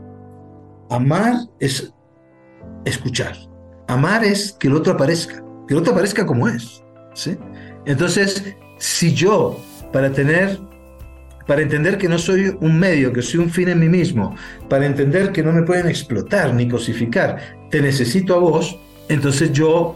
amar 0.89 1.35
es 1.59 1.93
escuchar. 2.85 3.35
Amar 3.87 4.23
es 4.23 4.53
que 4.53 4.67
el 4.67 4.75
otro 4.75 4.93
aparezca, 4.93 5.43
que 5.67 5.73
el 5.73 5.79
otro 5.79 5.93
aparezca 5.93 6.25
como 6.25 6.47
es. 6.47 6.83
¿sí? 7.13 7.37
Entonces, 7.85 8.55
si 8.77 9.13
yo, 9.13 9.59
para 9.91 10.11
tener, 10.11 10.59
para 11.47 11.61
entender 11.61 11.97
que 11.97 12.07
no 12.07 12.17
soy 12.17 12.55
un 12.59 12.79
medio, 12.79 13.13
que 13.13 13.21
soy 13.21 13.39
un 13.39 13.49
fin 13.49 13.69
en 13.69 13.79
mí 13.79 13.89
mismo, 13.89 14.35
para 14.69 14.85
entender 14.85 15.31
que 15.31 15.43
no 15.43 15.51
me 15.51 15.63
pueden 15.63 15.87
explotar 15.87 16.53
ni 16.53 16.67
cosificar, 16.67 17.39
te 17.69 17.81
necesito 17.81 18.35
a 18.35 18.39
vos, 18.39 18.79
entonces 19.09 19.51
yo 19.51 19.95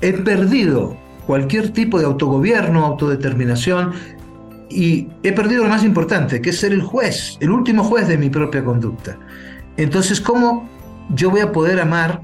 he 0.00 0.12
perdido 0.12 0.96
cualquier 1.26 1.70
tipo 1.70 1.98
de 1.98 2.06
autogobierno, 2.06 2.84
autodeterminación 2.84 3.92
y 4.68 5.08
he 5.22 5.32
perdido 5.32 5.64
lo 5.64 5.68
más 5.68 5.84
importante, 5.84 6.40
que 6.40 6.50
es 6.50 6.58
ser 6.58 6.72
el 6.72 6.82
juez, 6.82 7.36
el 7.40 7.50
último 7.50 7.84
juez 7.84 8.08
de 8.08 8.18
mi 8.18 8.30
propia 8.30 8.64
conducta. 8.64 9.18
Entonces, 9.76 10.20
¿cómo 10.20 10.68
yo 11.10 11.30
voy 11.30 11.40
a 11.40 11.52
poder 11.52 11.80
amar 11.80 12.22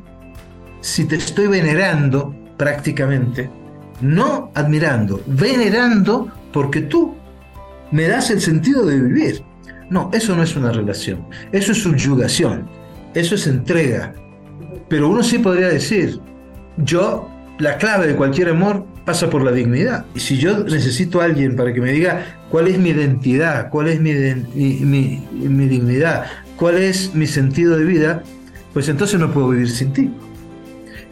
si 0.81 1.05
te 1.05 1.17
estoy 1.17 1.47
venerando 1.47 2.35
prácticamente? 2.59 3.49
No 4.03 4.51
admirando, 4.55 5.23
venerando 5.27 6.31
porque 6.53 6.83
tú 6.83 7.15
me 7.91 8.07
das 8.07 8.31
el 8.31 8.41
sentido 8.41 8.85
de 8.85 9.01
vivir. 9.01 9.43
No, 9.89 10.11
eso 10.13 10.37
no 10.37 10.43
es 10.43 10.55
una 10.55 10.71
relación, 10.71 11.27
eso 11.51 11.73
es 11.73 11.79
subyugación, 11.79 12.69
eso 13.15 13.35
es 13.35 13.47
entrega. 13.47 14.13
Pero 14.89 15.09
uno 15.09 15.23
sí 15.23 15.39
podría 15.39 15.69
decir, 15.69 16.21
yo, 16.77 17.29
la 17.59 17.79
clave 17.79 18.07
de 18.07 18.17
cualquier 18.17 18.51
amor 18.51 18.87
pasa 19.05 19.31
por 19.31 19.43
la 19.43 19.53
dignidad. 19.53 20.05
Y 20.15 20.21
si 20.21 20.37
yo 20.37 20.65
necesito 20.65 21.21
a 21.21 21.25
alguien 21.25 21.57
para 21.57 21.73
que 21.73 21.81
me 21.81 21.93
diga 21.93 22.41
cuál 22.51 22.69
es 22.69 22.79
mi 22.79 22.91
identidad, 22.91 23.71
cuál 23.71 23.89
es 23.89 24.01
mi, 24.01 24.13
mi, 24.13 25.67
dignidad, 25.67 26.27
cuál 26.57 26.77
es 26.77 27.15
mi 27.15 27.27
sentido 27.27 27.79
de 27.79 27.85
vida, 27.85 28.23
pues 28.75 28.89
entonces 28.91 29.19
no 29.19 29.33
puedo 29.33 29.49
vivir 29.49 29.71
sin 29.71 29.93
ti. 29.95 30.11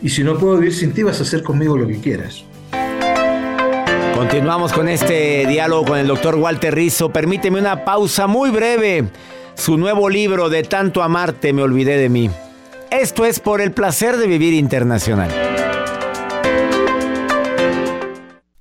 Y 0.07 0.09
si 0.09 0.23
no 0.23 0.39
puedo 0.39 0.57
vivir 0.59 0.73
sin 0.73 0.93
ti, 0.93 1.03
vas 1.03 1.19
a 1.19 1.25
hacer 1.25 1.43
conmigo 1.43 1.77
lo 1.77 1.85
que 1.89 1.99
quieras. 1.99 2.45
Continuamos 4.15 4.73
con 4.73 4.89
este 4.89 5.45
diálogo 5.49 5.85
con 5.85 5.99
el 5.99 6.07
doctor 6.07 6.37
Walter 6.37 6.73
Rizzo. 6.73 7.11
Permíteme 7.11 7.59
una 7.59 7.85
pausa 7.85 8.29
muy 8.29 8.51
breve. 8.51 9.09
Su 9.57 9.77
nuevo 9.77 10.09
libro 10.09 10.49
de 10.49 10.63
Tanto 10.63 11.03
Amarte 11.03 11.53
me 11.53 11.65
olvidé 11.65 11.97
de 11.97 12.09
mí. 12.09 12.31
Esto 12.89 13.25
es 13.25 13.41
por 13.41 13.61
el 13.61 13.73
placer 13.73 14.17
de 14.17 14.29
vivir 14.29 14.55
internacional 14.55 15.56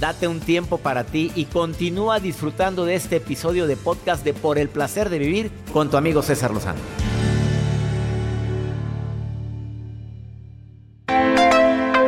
Date 0.00 0.28
un 0.28 0.40
tiempo 0.40 0.76
para 0.76 1.04
ti 1.04 1.32
y 1.34 1.46
continúa 1.46 2.20
disfrutando 2.20 2.84
de 2.84 2.96
este 2.96 3.16
episodio 3.16 3.66
de 3.66 3.78
podcast 3.78 4.22
de 4.24 4.34
Por 4.34 4.58
el 4.58 4.68
placer 4.68 5.08
de 5.08 5.18
vivir 5.18 5.50
con 5.72 5.90
tu 5.90 5.96
amigo 5.96 6.20
César 6.20 6.52
Lozano. 6.52 6.80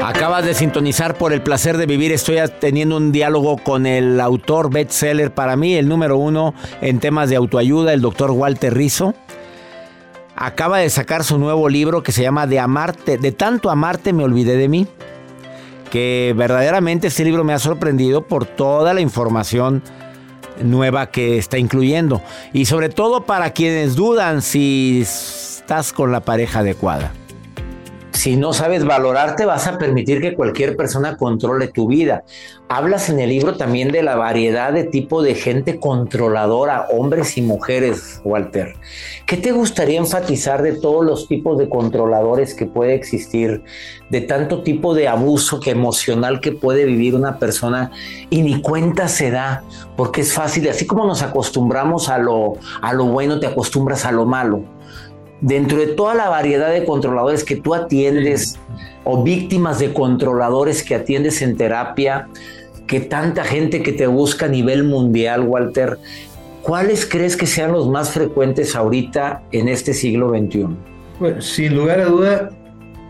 Acabas 0.03 0.45
de 0.45 0.53
sintonizar 0.53 1.17
por 1.17 1.33
el 1.33 1.41
placer 1.41 1.79
de 1.79 1.87
vivir. 1.87 2.13
Estoy 2.13 2.37
teniendo 2.61 2.97
un 2.97 3.11
diálogo 3.11 3.57
con 3.57 3.87
el 3.87 4.21
autor 4.21 4.71
bestseller 4.71 5.33
para 5.33 5.57
mí, 5.57 5.75
el 5.75 5.89
número 5.89 6.19
uno 6.19 6.55
en 6.83 7.01
temas 7.01 7.31
de 7.31 7.37
autoayuda, 7.37 7.95
el 7.95 8.03
doctor 8.03 8.33
Walter 8.33 8.75
Rizzo. 8.75 9.15
Acaba 10.37 10.79
de 10.79 10.91
sacar 10.91 11.25
su 11.25 11.39
nuevo 11.39 11.71
libro 11.71 12.03
que 12.03 12.13
se 12.13 12.23
llama 12.23 12.47
De 12.47 12.61
amarte, 12.61 13.17
de 13.17 13.33
tanto 13.33 13.71
amarte 13.71 14.13
me 14.13 14.25
olvidé 14.25 14.57
de 14.57 14.69
mí 14.69 14.87
que 15.91 16.35
verdaderamente 16.37 17.09
este 17.09 17.25
libro 17.25 17.45
me 17.45 17.53
ha 17.53 17.59
sorprendido 17.59 18.23
por 18.23 18.47
toda 18.47 18.95
la 18.95 19.01
información 19.01 19.83
nueva 20.63 21.11
que 21.11 21.39
está 21.39 21.59
incluyendo 21.59 22.23
y 22.53 22.67
sobre 22.67 22.89
todo 22.89 23.25
para 23.25 23.51
quienes 23.53 23.95
dudan 23.95 24.43
si 24.43 25.01
estás 25.03 25.93
con 25.93 26.13
la 26.13 26.21
pareja 26.21 26.61
adecuada. 26.61 27.13
Si 28.19 28.35
no 28.35 28.53
sabes 28.53 28.85
valorarte, 28.85 29.47
vas 29.47 29.69
a 29.69 29.79
permitir 29.79 30.21
que 30.21 30.35
cualquier 30.35 30.75
persona 30.75 31.17
controle 31.17 31.69
tu 31.69 31.87
vida. 31.87 32.25
Hablas 32.69 33.11
en 33.11 33.21
el 33.21 33.29
libro 33.29 33.57
también 33.57 33.93
de 33.93 34.03
la 34.03 34.17
variedad 34.17 34.73
de 34.73 34.83
tipo 34.83 35.23
de 35.23 35.37
gente 35.37 35.79
controladora, 35.79 36.89
hombres 36.91 37.39
y 37.39 37.43
mujeres, 37.43 38.21
Walter. 38.25 38.75
¿Qué 39.25 39.37
te 39.37 39.53
gustaría 39.53 40.01
enfatizar 40.01 40.65
de 40.65 40.73
todos 40.73 41.07
los 41.07 41.29
tipos 41.29 41.59
de 41.59 41.69
controladores 41.69 42.55
que 42.55 42.67
puede 42.67 42.97
existir, 42.97 43.63
de 44.11 44.21
tanto 44.23 44.65
tipo 44.65 44.95
de 44.95 45.07
abuso 45.07 45.61
que 45.61 45.71
emocional 45.71 46.41
que 46.41 46.51
puede 46.51 46.87
vivir 46.87 47.15
una 47.15 47.39
persona 47.39 47.93
y 48.31 48.43
ni 48.43 48.61
cuenta 48.61 49.07
se 49.07 49.31
da, 49.31 49.63
porque 49.97 50.23
es 50.23 50.33
fácil, 50.33 50.69
así 50.69 50.89
como 50.89 51.07
nos 51.07 51.23
acostumbramos 51.23 52.09
a 52.09 52.19
lo, 52.19 52.55
a 52.83 52.93
lo 52.95 53.05
bueno, 53.05 53.39
te 53.39 53.47
acostumbras 53.47 54.05
a 54.05 54.11
lo 54.11 54.27
malo 54.27 54.65
dentro 55.41 55.79
de 55.79 55.89
toda 55.89 56.15
la 56.15 56.29
variedad 56.29 56.73
de 56.73 56.85
controladores 56.85 57.45
que 57.45 57.57
tú 57.57 57.75
atiendes 57.75 58.59
o 59.05 59.23
víctimas 59.23 59.79
de 59.79 59.93
controladores 59.93 60.83
que 60.83 60.95
atiendes 60.95 61.43
en 61.43 61.57
terapia, 61.57 62.29
que 62.87 63.01
tanta 63.01 63.45
gente 63.45 63.83
que 63.83 63.93
te 63.93 64.07
busca 64.07 64.47
a 64.47 64.49
nivel 64.49 64.85
mundial, 64.85 65.43
Walter, 65.43 65.99
¿cuáles 66.63 67.07
crees 67.07 67.37
que 67.37 67.47
sean 67.47 67.73
los 67.73 67.89
más 67.89 68.11
frecuentes 68.11 68.75
ahorita 68.75 69.43
en 69.53 69.69
este 69.69 69.95
siglo 69.95 70.31
XXI? 70.31 70.67
Bueno, 71.21 71.41
sin 71.41 71.77
lugar 71.77 72.01
a 72.01 72.05
duda, 72.07 72.51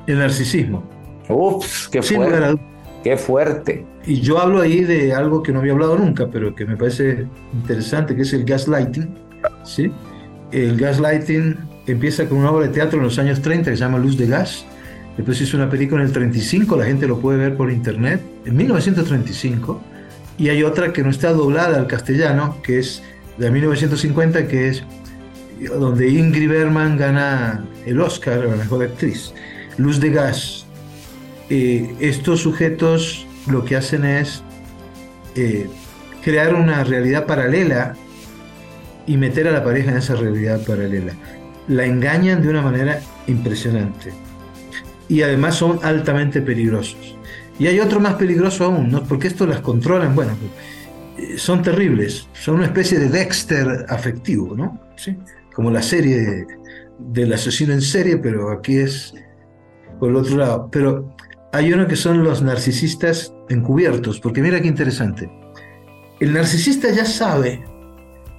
el 0.06 0.18
narcisismo. 0.18 0.82
Uf, 1.28 1.88
qué 1.88 2.02
fuerte. 2.02 2.60
Qué 3.04 3.16
fuerte. 3.16 3.86
Y 4.06 4.20
yo 4.20 4.38
hablo 4.38 4.60
ahí 4.60 4.84
de 4.84 5.12
algo 5.12 5.42
que 5.42 5.52
no 5.52 5.60
había 5.60 5.72
hablado 5.72 5.96
nunca, 5.96 6.26
pero 6.26 6.54
que 6.54 6.64
me 6.64 6.76
parece 6.76 7.26
interesante, 7.52 8.16
que 8.16 8.22
es 8.22 8.32
el 8.32 8.44
gaslighting. 8.44 9.14
¿sí? 9.62 9.92
El 10.50 10.76
gaslighting 10.76 11.56
empieza 11.92 12.28
con 12.28 12.38
una 12.38 12.50
obra 12.50 12.66
de 12.66 12.72
teatro 12.72 12.98
en 12.98 13.04
los 13.04 13.18
años 13.18 13.40
30 13.40 13.70
que 13.70 13.76
se 13.76 13.82
llama 13.82 13.98
Luz 13.98 14.16
de 14.16 14.26
Gas. 14.26 14.64
Después 15.16 15.40
hizo 15.40 15.56
una 15.56 15.68
película 15.68 16.02
en 16.02 16.08
el 16.08 16.12
35, 16.12 16.76
la 16.76 16.84
gente 16.84 17.08
lo 17.08 17.18
puede 17.18 17.38
ver 17.38 17.56
por 17.56 17.72
internet, 17.72 18.20
en 18.44 18.56
1935. 18.56 19.82
Y 20.38 20.50
hay 20.50 20.62
otra 20.62 20.92
que 20.92 21.02
no 21.02 21.10
está 21.10 21.32
doblada 21.32 21.76
al 21.78 21.88
castellano, 21.88 22.62
que 22.62 22.78
es 22.78 23.02
de 23.36 23.50
1950, 23.50 24.46
que 24.46 24.68
es 24.68 24.84
donde 25.76 26.08
Ingrid 26.08 26.48
Bergman 26.48 26.96
gana 26.96 27.64
el 27.84 28.00
Oscar 28.00 28.40
a 28.40 28.44
la 28.44 28.56
mejor 28.56 28.84
actriz. 28.84 29.32
Luz 29.76 29.98
de 29.98 30.10
Gas. 30.10 30.66
Eh, 31.50 31.94
estos 31.98 32.42
sujetos 32.42 33.26
lo 33.48 33.64
que 33.64 33.74
hacen 33.74 34.04
es 34.04 34.42
eh, 35.34 35.68
crear 36.22 36.54
una 36.54 36.84
realidad 36.84 37.26
paralela 37.26 37.94
y 39.06 39.16
meter 39.16 39.48
a 39.48 39.52
la 39.52 39.64
pareja 39.64 39.90
en 39.90 39.96
esa 39.96 40.14
realidad 40.14 40.60
paralela 40.66 41.14
la 41.68 41.84
engañan 41.84 42.42
de 42.42 42.48
una 42.48 42.62
manera 42.62 43.00
impresionante. 43.26 44.12
Y 45.08 45.22
además 45.22 45.54
son 45.56 45.78
altamente 45.82 46.42
peligrosos. 46.42 47.16
Y 47.58 47.66
hay 47.66 47.80
otro 47.80 48.00
más 48.00 48.14
peligroso 48.14 48.64
aún, 48.64 48.90
¿no? 48.90 49.02
porque 49.04 49.28
esto 49.28 49.46
las 49.46 49.60
controlan, 49.60 50.14
bueno, 50.14 50.32
eh, 51.18 51.36
son 51.36 51.62
terribles, 51.62 52.28
son 52.32 52.56
una 52.56 52.66
especie 52.66 52.98
de 52.98 53.08
Dexter 53.08 53.86
afectivo, 53.88 54.54
¿no? 54.54 54.80
¿Sí? 54.96 55.16
Como 55.54 55.70
la 55.70 55.82
serie 55.82 56.46
del 56.98 57.32
asesino 57.32 57.72
en 57.72 57.82
serie, 57.82 58.18
pero 58.18 58.50
aquí 58.50 58.76
es 58.76 59.14
por 59.98 60.10
el 60.10 60.16
otro 60.16 60.36
lado. 60.36 60.68
Pero 60.70 61.16
hay 61.52 61.72
uno 61.72 61.88
que 61.88 61.96
son 61.96 62.22
los 62.22 62.42
narcisistas 62.42 63.34
encubiertos, 63.48 64.20
porque 64.20 64.40
mira 64.40 64.60
qué 64.60 64.68
interesante. 64.68 65.28
El 66.20 66.32
narcisista 66.32 66.90
ya 66.92 67.04
sabe 67.04 67.64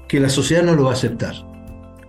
que 0.08 0.20
la 0.20 0.30
sociedad 0.30 0.64
no 0.64 0.76
lo 0.76 0.86
va 0.86 0.92
a 0.92 0.94
aceptar 0.94 1.49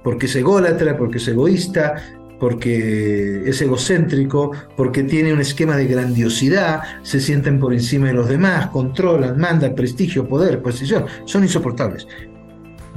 porque 0.02 0.26
es 0.26 0.36
ególatra, 0.36 0.96
porque 0.96 1.18
es 1.18 1.28
egoísta, 1.28 1.94
porque 2.40 3.42
es 3.44 3.60
egocéntrico, 3.60 4.52
porque 4.76 5.02
tiene 5.02 5.32
un 5.32 5.40
esquema 5.40 5.76
de 5.76 5.86
grandiosidad, 5.86 6.80
se 7.02 7.20
sienten 7.20 7.60
por 7.60 7.74
encima 7.74 8.08
de 8.08 8.14
los 8.14 8.28
demás, 8.28 8.68
controlan, 8.68 9.38
mandan 9.38 9.74
prestigio, 9.74 10.26
poder, 10.26 10.62
posición, 10.62 11.04
son 11.26 11.42
insoportables. 11.42 12.08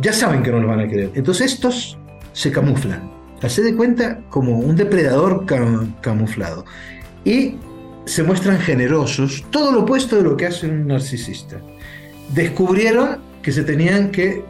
Ya 0.01 0.13
saben 0.13 0.41
que 0.41 0.51
no 0.51 0.59
lo 0.59 0.69
van 0.69 0.79
a 0.79 0.87
querer. 0.87 1.11
Entonces 1.13 1.53
estos 1.53 1.97
se 2.31 2.51
camuflan. 2.51 3.11
Hace 3.41 3.61
de 3.61 3.75
cuenta 3.75 4.21
como 4.29 4.57
un 4.57 4.77
depredador 4.77 5.45
camuflado. 6.01 6.63
Y 7.25 7.55
se 8.05 8.23
muestran 8.23 8.59
generosos, 8.59 9.45
todo 9.51 9.71
lo 9.71 9.81
opuesto 9.81 10.15
de 10.15 10.23
lo 10.23 10.37
que 10.37 10.47
hace 10.47 10.67
un 10.67 10.87
narcisista. 10.87 11.61
descubrieron 12.33 13.19
que 13.41 13.51
se 13.51 13.63
tenían 13.63 14.11
que 14.11 14.43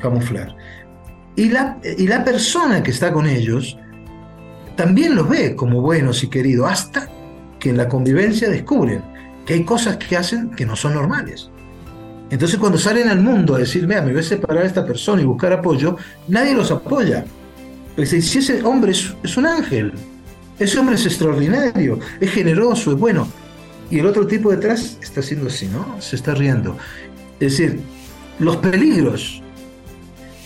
camuflar. 0.00 0.56
Y 1.38 1.50
la, 1.50 1.78
y 1.84 2.08
la 2.08 2.24
persona 2.24 2.82
que 2.82 2.90
está 2.90 3.12
con 3.12 3.24
ellos 3.24 3.78
también 4.74 5.14
los 5.14 5.28
ve 5.28 5.54
como 5.54 5.80
buenos 5.80 6.24
y 6.24 6.26
queridos, 6.26 6.68
hasta 6.68 7.08
que 7.60 7.70
en 7.70 7.76
la 7.76 7.88
convivencia 7.88 8.48
descubren 8.50 9.04
que 9.46 9.54
hay 9.54 9.62
cosas 9.62 9.98
que 9.98 10.16
hacen 10.16 10.50
que 10.50 10.66
no 10.66 10.74
son 10.74 10.94
normales. 10.94 11.48
Entonces 12.30 12.58
cuando 12.58 12.76
salen 12.76 13.08
al 13.08 13.20
mundo 13.20 13.54
a 13.54 13.58
decir, 13.58 13.86
mira, 13.86 14.02
me 14.02 14.10
voy 14.10 14.20
a 14.20 14.24
separar 14.24 14.62
de 14.62 14.66
esta 14.66 14.84
persona 14.84 15.22
y 15.22 15.26
buscar 15.26 15.52
apoyo, 15.52 15.96
nadie 16.26 16.54
los 16.54 16.72
apoya. 16.72 17.24
Porque 17.94 18.20
si 18.20 18.38
ese 18.38 18.60
hombre 18.64 18.90
es, 18.90 19.14
es 19.22 19.36
un 19.36 19.46
ángel, 19.46 19.92
ese 20.58 20.76
hombre 20.76 20.96
es 20.96 21.06
extraordinario, 21.06 22.00
es 22.20 22.32
generoso, 22.32 22.90
es 22.90 22.98
bueno. 22.98 23.28
Y 23.92 24.00
el 24.00 24.06
otro 24.06 24.26
tipo 24.26 24.50
detrás 24.50 24.98
está 25.00 25.20
haciendo 25.20 25.46
así, 25.46 25.68
¿no? 25.68 26.00
Se 26.00 26.16
está 26.16 26.34
riendo. 26.34 26.76
Es 27.38 27.56
decir, 27.56 27.78
los 28.40 28.56
peligros. 28.56 29.40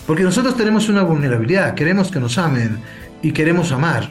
Porque 0.07 0.23
nosotros 0.23 0.57
tenemos 0.57 0.89
una 0.89 1.03
vulnerabilidad, 1.03 1.75
queremos 1.75 2.11
que 2.11 2.21
nos 2.21 2.39
amen 2.39 2.79
y 3.23 3.33
queremos 3.33 3.73
amar. 3.73 4.11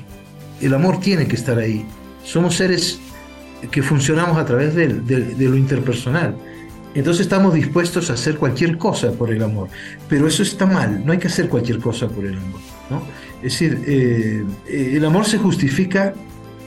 El 0.61 0.73
amor 0.73 0.99
tiene 0.99 1.27
que 1.27 1.35
estar 1.35 1.57
ahí. 1.57 1.85
Somos 2.23 2.55
seres 2.55 2.99
que 3.69 3.81
funcionamos 3.81 4.37
a 4.37 4.45
través 4.45 4.73
de, 4.75 4.87
de 4.87 5.49
lo 5.49 5.55
interpersonal. 5.55 6.35
Entonces 6.93 7.21
estamos 7.21 7.53
dispuestos 7.53 8.09
a 8.09 8.13
hacer 8.13 8.35
cualquier 8.35 8.77
cosa 8.77 9.11
por 9.11 9.31
el 9.31 9.41
amor. 9.43 9.69
Pero 10.09 10.27
eso 10.27 10.43
está 10.43 10.65
mal, 10.65 11.05
no 11.05 11.11
hay 11.11 11.19
que 11.19 11.27
hacer 11.27 11.47
cualquier 11.47 11.79
cosa 11.79 12.07
por 12.07 12.25
el 12.25 12.37
amor. 12.37 12.59
¿no? 12.89 13.01
Es 13.37 13.53
decir, 13.53 13.81
eh, 13.87 14.43
eh, 14.67 14.93
el 14.95 15.05
amor 15.05 15.25
se 15.25 15.37
justifica 15.37 16.13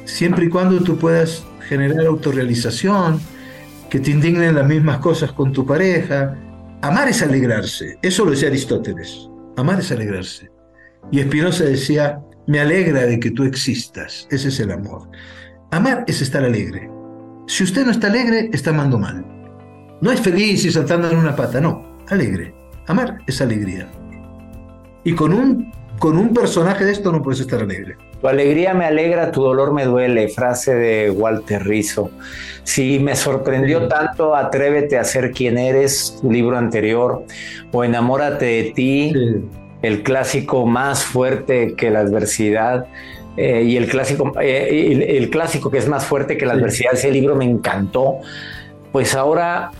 siempre 0.04 0.46
y 0.46 0.48
cuando 0.48 0.80
tú 0.80 0.96
puedas 0.96 1.44
generar 1.68 2.06
autorrealización, 2.06 3.20
que 3.90 4.00
te 4.00 4.10
indignen 4.10 4.54
las 4.54 4.66
mismas 4.66 4.98
cosas 4.98 5.32
con 5.32 5.52
tu 5.52 5.64
pareja. 5.64 6.36
Amar 6.84 7.08
es 7.08 7.22
alegrarse, 7.22 7.96
eso 8.02 8.26
lo 8.26 8.32
decía 8.32 8.48
Aristóteles. 8.48 9.30
Amar 9.56 9.80
es 9.80 9.90
alegrarse. 9.90 10.50
Y 11.10 11.22
Spinoza 11.22 11.64
decía, 11.64 12.20
me 12.46 12.60
alegra 12.60 13.06
de 13.06 13.18
que 13.18 13.30
tú 13.30 13.44
existas, 13.44 14.28
ese 14.30 14.48
es 14.48 14.60
el 14.60 14.70
amor. 14.70 15.08
Amar 15.70 16.04
es 16.06 16.20
estar 16.20 16.44
alegre. 16.44 16.90
Si 17.46 17.64
usted 17.64 17.86
no 17.86 17.90
está 17.90 18.08
alegre, 18.08 18.50
está 18.52 18.68
amando 18.68 18.98
mal. 18.98 19.24
No 20.02 20.12
es 20.12 20.20
feliz 20.20 20.62
y 20.66 20.70
saltando 20.70 21.10
en 21.10 21.16
una 21.16 21.34
pata, 21.34 21.58
no, 21.58 22.04
alegre. 22.10 22.54
Amar 22.86 23.16
es 23.26 23.40
alegría. 23.40 23.90
Y 25.04 25.14
con 25.14 25.32
un, 25.32 25.72
con 25.98 26.18
un 26.18 26.34
personaje 26.34 26.84
de 26.84 26.92
esto 26.92 27.12
no 27.12 27.22
puedes 27.22 27.40
estar 27.40 27.60
alegre. 27.60 27.96
Tu 28.20 28.28
alegría 28.28 28.74
me 28.74 28.86
alegra, 28.86 29.30
tu 29.30 29.42
dolor 29.42 29.72
me 29.72 29.84
duele, 29.84 30.28
frase 30.28 30.74
de 30.74 31.10
Walter 31.10 31.64
Rizzo. 31.64 32.10
Si 32.62 32.98
me 32.98 33.16
sorprendió 33.16 33.88
tanto, 33.88 34.34
atrévete 34.34 34.98
a 34.98 35.04
ser 35.04 35.32
quien 35.32 35.58
eres, 35.58 36.20
libro 36.22 36.56
anterior, 36.56 37.24
o 37.72 37.84
enamórate 37.84 38.46
de 38.46 38.72
ti, 38.74 39.12
el 39.82 40.02
clásico 40.02 40.66
más 40.66 41.04
fuerte 41.04 41.74
que 41.76 41.90
la 41.90 42.00
adversidad. 42.00 42.86
Eh, 43.36 43.64
y 43.64 43.76
el 43.76 43.88
clásico, 43.88 44.32
eh, 44.40 44.92
el, 44.92 45.02
el, 45.02 45.28
clásico 45.28 45.68
que 45.68 45.78
es 45.78 45.88
más 45.88 46.06
fuerte 46.06 46.36
que 46.36 46.46
la 46.46 46.52
adversidad, 46.52 46.94
ese 46.94 47.10
libro 47.10 47.34
me 47.34 47.44
encantó. 47.44 48.18
Pues 48.92 49.14
ahora 49.16 49.72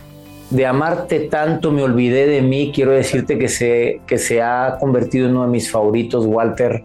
de 0.55 0.65
amarte 0.65 1.19
tanto 1.21 1.71
me 1.71 1.83
olvidé 1.83 2.27
de 2.27 2.41
mí, 2.41 2.71
quiero 2.73 2.91
decirte 2.91 3.37
que 3.37 3.49
se, 3.49 4.01
que 4.07 4.17
se 4.17 4.41
ha 4.41 4.77
convertido 4.79 5.27
en 5.27 5.33
uno 5.33 5.43
de 5.43 5.49
mis 5.51 5.69
favoritos, 5.69 6.25
Walter. 6.25 6.83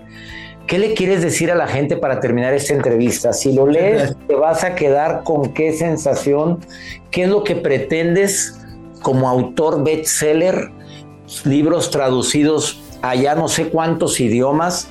¿Qué 0.66 0.78
le 0.78 0.94
quieres 0.94 1.22
decir 1.22 1.50
a 1.50 1.54
la 1.54 1.66
gente 1.66 1.96
para 1.96 2.20
terminar 2.20 2.52
esta 2.52 2.74
entrevista? 2.74 3.32
Si 3.32 3.52
lo 3.52 3.66
lees, 3.66 4.16
te 4.26 4.34
vas 4.34 4.64
a 4.64 4.74
quedar 4.74 5.22
con 5.24 5.52
qué 5.52 5.72
sensación, 5.72 6.58
qué 7.10 7.24
es 7.24 7.28
lo 7.28 7.44
que 7.44 7.56
pretendes 7.56 8.58
como 9.02 9.28
autor 9.28 9.82
bestseller, 9.84 10.70
libros 11.44 11.90
traducidos 11.90 12.80
a 13.02 13.14
ya 13.14 13.34
no 13.34 13.48
sé 13.48 13.68
cuántos 13.68 14.20
idiomas, 14.20 14.88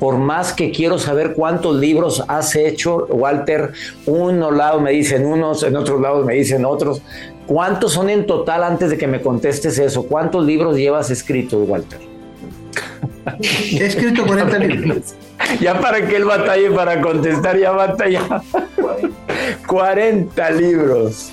por 0.00 0.16
más 0.16 0.52
que 0.52 0.70
quiero 0.70 0.98
saber 0.98 1.34
cuántos 1.34 1.76
libros 1.76 2.22
has 2.28 2.56
hecho, 2.56 3.06
Walter, 3.08 3.72
unos 4.06 4.54
lados 4.54 4.82
me 4.82 4.90
dicen 4.90 5.24
unos, 5.26 5.62
en 5.62 5.76
otros 5.76 6.00
lados 6.00 6.26
me 6.26 6.34
dicen 6.34 6.64
otros, 6.64 7.02
¿Cuántos 7.46 7.92
son 7.92 8.08
en 8.08 8.26
total 8.26 8.64
antes 8.64 8.90
de 8.90 8.98
que 8.98 9.06
me 9.06 9.20
contestes 9.20 9.78
eso? 9.78 10.04
¿Cuántos 10.04 10.44
libros 10.46 10.76
llevas 10.76 11.10
escritos, 11.10 11.68
Walter? 11.68 12.00
He 13.40 13.84
escrito 13.84 14.26
40 14.26 14.58
libros. 14.58 15.14
Ya 15.60 15.78
para 15.80 16.06
que 16.06 16.16
él 16.16 16.24
batalle 16.24 16.70
para 16.70 17.00
contestar, 17.00 17.58
ya 17.58 17.72
batalla. 17.72 18.42
40 19.66 20.50
libros. 20.50 21.32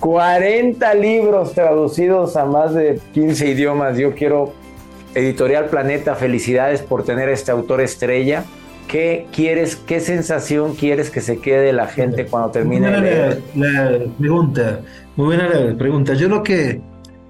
40 0.00 0.94
libros 0.94 1.52
traducidos 1.52 2.36
a 2.36 2.44
más 2.44 2.74
de 2.74 3.00
15 3.14 3.48
idiomas. 3.48 3.98
Yo 3.98 4.14
quiero, 4.14 4.52
Editorial 5.14 5.66
Planeta, 5.66 6.14
felicidades 6.14 6.82
por 6.82 7.04
tener 7.04 7.28
a 7.28 7.32
este 7.32 7.50
autor 7.50 7.80
estrella. 7.80 8.44
¿Qué 8.88 9.26
quieres, 9.32 9.76
qué 9.76 10.00
sensación 10.00 10.74
quieres 10.74 11.10
que 11.10 11.20
se 11.20 11.38
quede 11.40 11.74
la 11.74 11.86
gente 11.88 12.24
cuando 12.24 12.50
termine 12.50 12.90
de 12.90 13.00
leer? 13.00 13.42
La, 13.54 13.98
pregunta, 14.18 14.80
muy 15.14 15.26
buena 15.26 15.46
la 15.46 15.76
pregunta. 15.76 16.14
Yo 16.14 16.30
lo 16.30 16.42
que, 16.42 16.80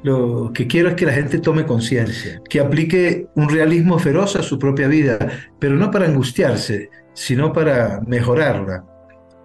lo 0.04 0.52
que 0.54 0.68
quiero 0.68 0.90
es 0.90 0.94
que 0.94 1.04
la 1.04 1.12
gente 1.12 1.40
tome 1.40 1.66
conciencia, 1.66 2.40
que 2.48 2.60
aplique 2.60 3.26
un 3.34 3.48
realismo 3.48 3.98
feroz 3.98 4.36
a 4.36 4.42
su 4.42 4.56
propia 4.56 4.86
vida, 4.86 5.18
pero 5.58 5.74
no 5.74 5.90
para 5.90 6.06
angustiarse, 6.06 6.90
sino 7.12 7.52
para 7.52 8.02
mejorarla. 8.06 8.84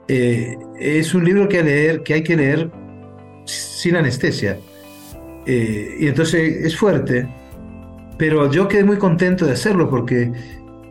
Eh, 0.08 0.56
es 0.80 1.16
un 1.16 1.26
libro 1.26 1.50
que, 1.50 1.64
leer, 1.64 2.04
que 2.04 2.14
hay 2.14 2.24
que 2.24 2.36
leer 2.36 2.70
sin 3.46 3.96
anestesia. 3.96 4.60
Eh, 5.48 5.98
y 6.00 6.08
entonces 6.08 6.64
es 6.64 6.78
fuerte, 6.78 7.28
pero 8.20 8.52
yo 8.52 8.68
quedé 8.68 8.84
muy 8.84 8.98
contento 8.98 9.48
de 9.48 9.54
hacerlo 9.54 9.90
porque 9.90 10.32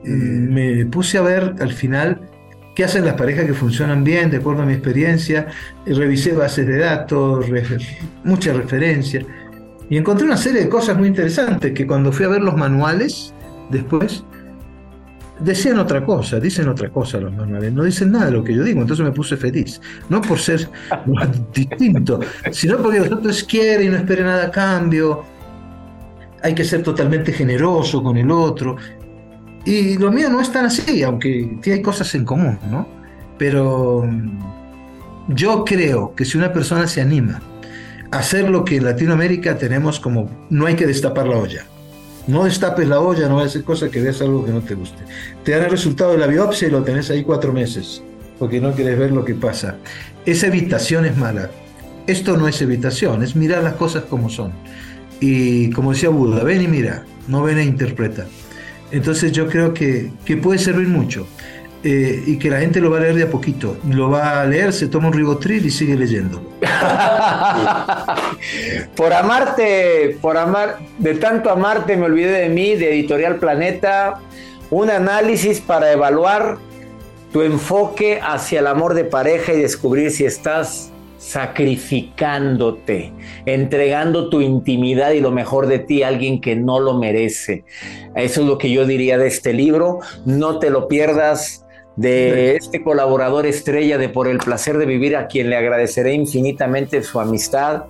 me 0.05 0.87
puse 0.87 1.19
a 1.19 1.23
ver 1.23 1.55
al 1.61 1.73
final 1.73 2.21
qué 2.75 2.85
hacen 2.85 3.05
las 3.05 3.15
parejas 3.15 3.45
que 3.45 3.55
funcionan 3.55 4.03
bien, 4.05 4.31
de 4.31 4.39
acuerdo 4.39 4.63
a 4.63 4.67
mi 4.67 4.73
experiencia, 4.73 5.49
revisé 5.87 6.33
bases 6.33 6.67
de 6.67 6.79
datos, 6.79 7.47
muchas 8.25 8.57
referencias, 8.57 9.25
y 9.91 9.97
encontré 9.97 10.27
una 10.27 10.37
serie 10.37 10.63
de 10.63 10.69
cosas 10.69 10.97
muy 10.97 11.09
interesantes 11.09 11.73
que 11.73 11.87
cuando 11.87 12.13
fui 12.13 12.25
a 12.25 12.29
ver 12.29 12.41
los 12.41 12.57
manuales, 12.57 13.35
después, 13.71 14.25
decían 15.41 15.79
otra 15.79 16.05
cosa, 16.05 16.41
dicen 16.41 16.69
otra 16.69 16.89
cosa 16.89 17.19
los 17.19 17.33
manuales, 17.33 17.73
no 17.73 17.85
dicen 17.85 18.13
nada 18.13 18.27
de 18.27 18.33
lo 18.33 18.45
que 18.45 18.55
yo 18.55 18.63
digo, 18.63 18.81
entonces 18.81 19.05
me 19.05 19.13
puse 19.13 19.37
feliz, 19.37 19.81
no 20.09 20.21
por 20.23 20.39
ser 20.39 20.69
distinto, 21.55 22.21
sino 22.51 22.79
porque 22.79 23.01
los 23.01 23.13
otros 23.13 23.45
quieren 23.45 23.89
y 23.89 23.91
no 23.91 23.97
esperen 23.97 24.27
nada 24.27 24.47
a 24.47 24.51
cambio, 24.51 25.25
hay 26.43 26.55
que 26.55 26.65
ser 26.65 26.83
totalmente 26.83 27.33
generoso 27.33 28.03
con 28.03 28.17
el 28.17 28.31
otro, 28.31 28.77
y 29.65 29.97
lo 29.97 30.11
mío 30.11 30.29
no 30.29 30.41
es 30.41 30.51
tan 30.51 30.67
así, 30.67 31.03
aunque 31.03 31.59
hay 31.65 31.83
cosas 31.83 32.15
en 32.15 32.25
común, 32.25 32.59
¿no? 32.71 32.87
Pero 33.39 34.05
mm, 34.05 35.35
yo 35.35 35.65
creo 35.65 36.15
que 36.15 36.25
si 36.25 36.37
una 36.37 36.53
persona 36.53 36.87
se 36.87 37.01
anima 37.01 37.41
a 38.11 38.19
hacer 38.19 38.51
lo 38.51 38.65
que 38.65 38.77
en 38.77 38.85
Latinoamérica 38.85 39.57
tenemos 39.57 40.01
como 40.01 40.29
no 40.51 40.67
hay 40.67 40.75
que 40.75 40.87
destapar 40.87 41.27
la 41.29 41.39
olla. 41.39 41.65
No 42.27 42.45
destapes 42.45 42.87
la 42.87 43.01
olla, 43.01 43.29
no 43.29 43.37
va 43.37 43.43
a 43.43 43.47
hacer 43.47 43.65
cosa 43.65 43.91
que 43.91 44.01
veas 44.01 44.21
algo 44.21 44.45
que 44.45 44.53
no 44.53 44.61
te 44.61 44.75
guste. 44.75 45.03
Te 45.45 45.53
dan 45.53 45.65
el 45.65 45.71
resultado 45.71 46.13
de 46.13 46.19
la 46.19 46.29
biopsia 46.29 46.69
y 46.69 46.71
lo 46.71 46.85
tenés 46.85 47.11
ahí 47.11 47.25
cuatro 47.25 47.53
meses, 47.53 48.03
porque 48.39 48.61
no 48.61 48.73
quieres 48.73 48.97
ver 48.97 49.11
lo 49.11 49.25
que 49.25 49.35
pasa. 49.35 49.77
Esa 50.25 50.47
evitación 50.47 51.05
es 51.05 51.17
mala. 51.17 51.51
Esto 52.07 52.37
no 52.37 52.47
es 52.47 52.61
evitación, 52.63 53.23
es 53.25 53.35
mirar 53.35 53.65
las 53.65 53.75
cosas 53.75 54.05
como 54.05 54.29
son. 54.29 54.53
Y 55.21 55.71
como 55.71 55.93
decía 55.93 56.11
Buda, 56.11 56.45
ven 56.45 56.63
y 56.63 56.69
mira, 56.69 57.05
no 57.27 57.43
ven 57.43 57.59
e 57.59 57.65
interpreta. 57.65 58.27
Entonces 58.93 59.33
yo 59.33 59.49
creo 59.49 59.75
que, 59.75 60.13
puede 60.43 60.59
servir 60.59 60.89
mucho. 60.89 61.27
Eh, 61.85 62.23
y 62.29 62.39
que 62.39 62.49
la 62.49 62.61
gente 62.61 62.81
lo 62.81 62.93
va 62.93 62.99
a 62.99 63.01
leer 63.01 63.17
de 63.17 63.25
a 63.25 63.31
poquito. 63.31 63.77
Lo 63.89 64.09
va 64.09 64.43
a 64.43 64.47
leer, 64.47 64.73
se 64.73 64.87
toma 64.87 65.09
un 65.09 65.15
ribotril 65.15 65.67
y 65.67 65.71
sigue 65.71 65.97
leyendo. 65.97 66.41
por 68.95 69.13
amarte, 69.13 70.17
por 70.21 70.37
amar, 70.37 70.79
de 70.99 71.15
tanto 71.15 71.51
amarte 71.51 71.97
me 71.97 72.05
olvidé 72.05 72.43
de 72.43 72.49
mí, 72.51 72.77
de 72.77 72.93
Editorial 72.93 73.37
Planeta, 73.37 74.21
un 74.71 74.91
análisis 74.91 75.61
para 75.61 75.91
evaluar 75.91 76.59
tu 77.33 77.43
enfoque 77.43 78.21
hacia 78.23 78.61
el 78.61 78.69
amor 78.69 78.95
de 78.95 79.05
pareja 79.05 79.53
y 79.53 79.61
descubrir 79.61 80.13
si 80.13 80.25
estás 80.25 80.92
sacrificándote, 81.23 83.13
entregando 83.47 84.29
tu 84.29 84.41
intimidad 84.41 85.13
y 85.13 85.21
lo 85.21 85.31
mejor 85.31 85.69
de 85.69 85.79
ti 85.79 86.03
a 86.03 86.09
alguien 86.09 86.41
que 86.41 86.57
no 86.57 86.81
lo 86.81 86.95
merece. 86.95 87.65
Eso 88.17 88.41
es 88.41 88.47
lo 88.47 88.59
que 88.59 88.73
yo 88.73 88.87
diría 88.87 89.19
de 89.19 89.29
este 89.29 89.53
libro. 89.53 90.01
No 90.27 90.59
te 90.59 90.69
lo 90.69 90.89
pierdas 90.89 91.65
de 91.95 92.57
este 92.57 92.83
colaborador 92.83 93.47
estrella 93.47 93.99
de 93.99 94.09
Por 94.09 94.27
el 94.27 94.39
placer 94.39 94.79
de 94.79 94.87
vivir, 94.87 95.17
a 95.17 95.29
quien 95.29 95.49
le 95.49 95.57
agradeceré 95.57 96.13
infinitamente 96.13 97.03
su 97.05 97.21
amistad, 97.21 97.85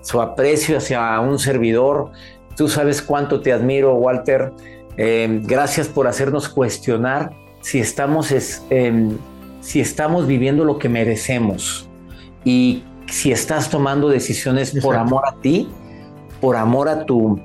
su 0.00 0.20
aprecio 0.20 0.78
hacia 0.78 1.20
un 1.20 1.38
servidor. 1.38 2.10
Tú 2.56 2.68
sabes 2.68 3.00
cuánto 3.00 3.40
te 3.40 3.52
admiro, 3.52 3.94
Walter. 3.94 4.50
Eh, 4.96 5.40
gracias 5.44 5.86
por 5.86 6.08
hacernos 6.08 6.48
cuestionar 6.48 7.30
si 7.60 7.78
estamos, 7.78 8.32
es, 8.32 8.64
si 9.60 9.80
estamos 9.80 10.26
viviendo 10.26 10.64
lo 10.64 10.80
que 10.80 10.88
merecemos 10.88 11.88
y 12.44 12.82
si 13.08 13.32
estás 13.32 13.68
tomando 13.68 14.08
decisiones 14.08 14.72
por 14.80 14.96
amor 14.96 15.24
a 15.26 15.40
ti, 15.40 15.68
por 16.40 16.56
amor 16.56 16.88
a 16.88 17.04
tu, 17.04 17.40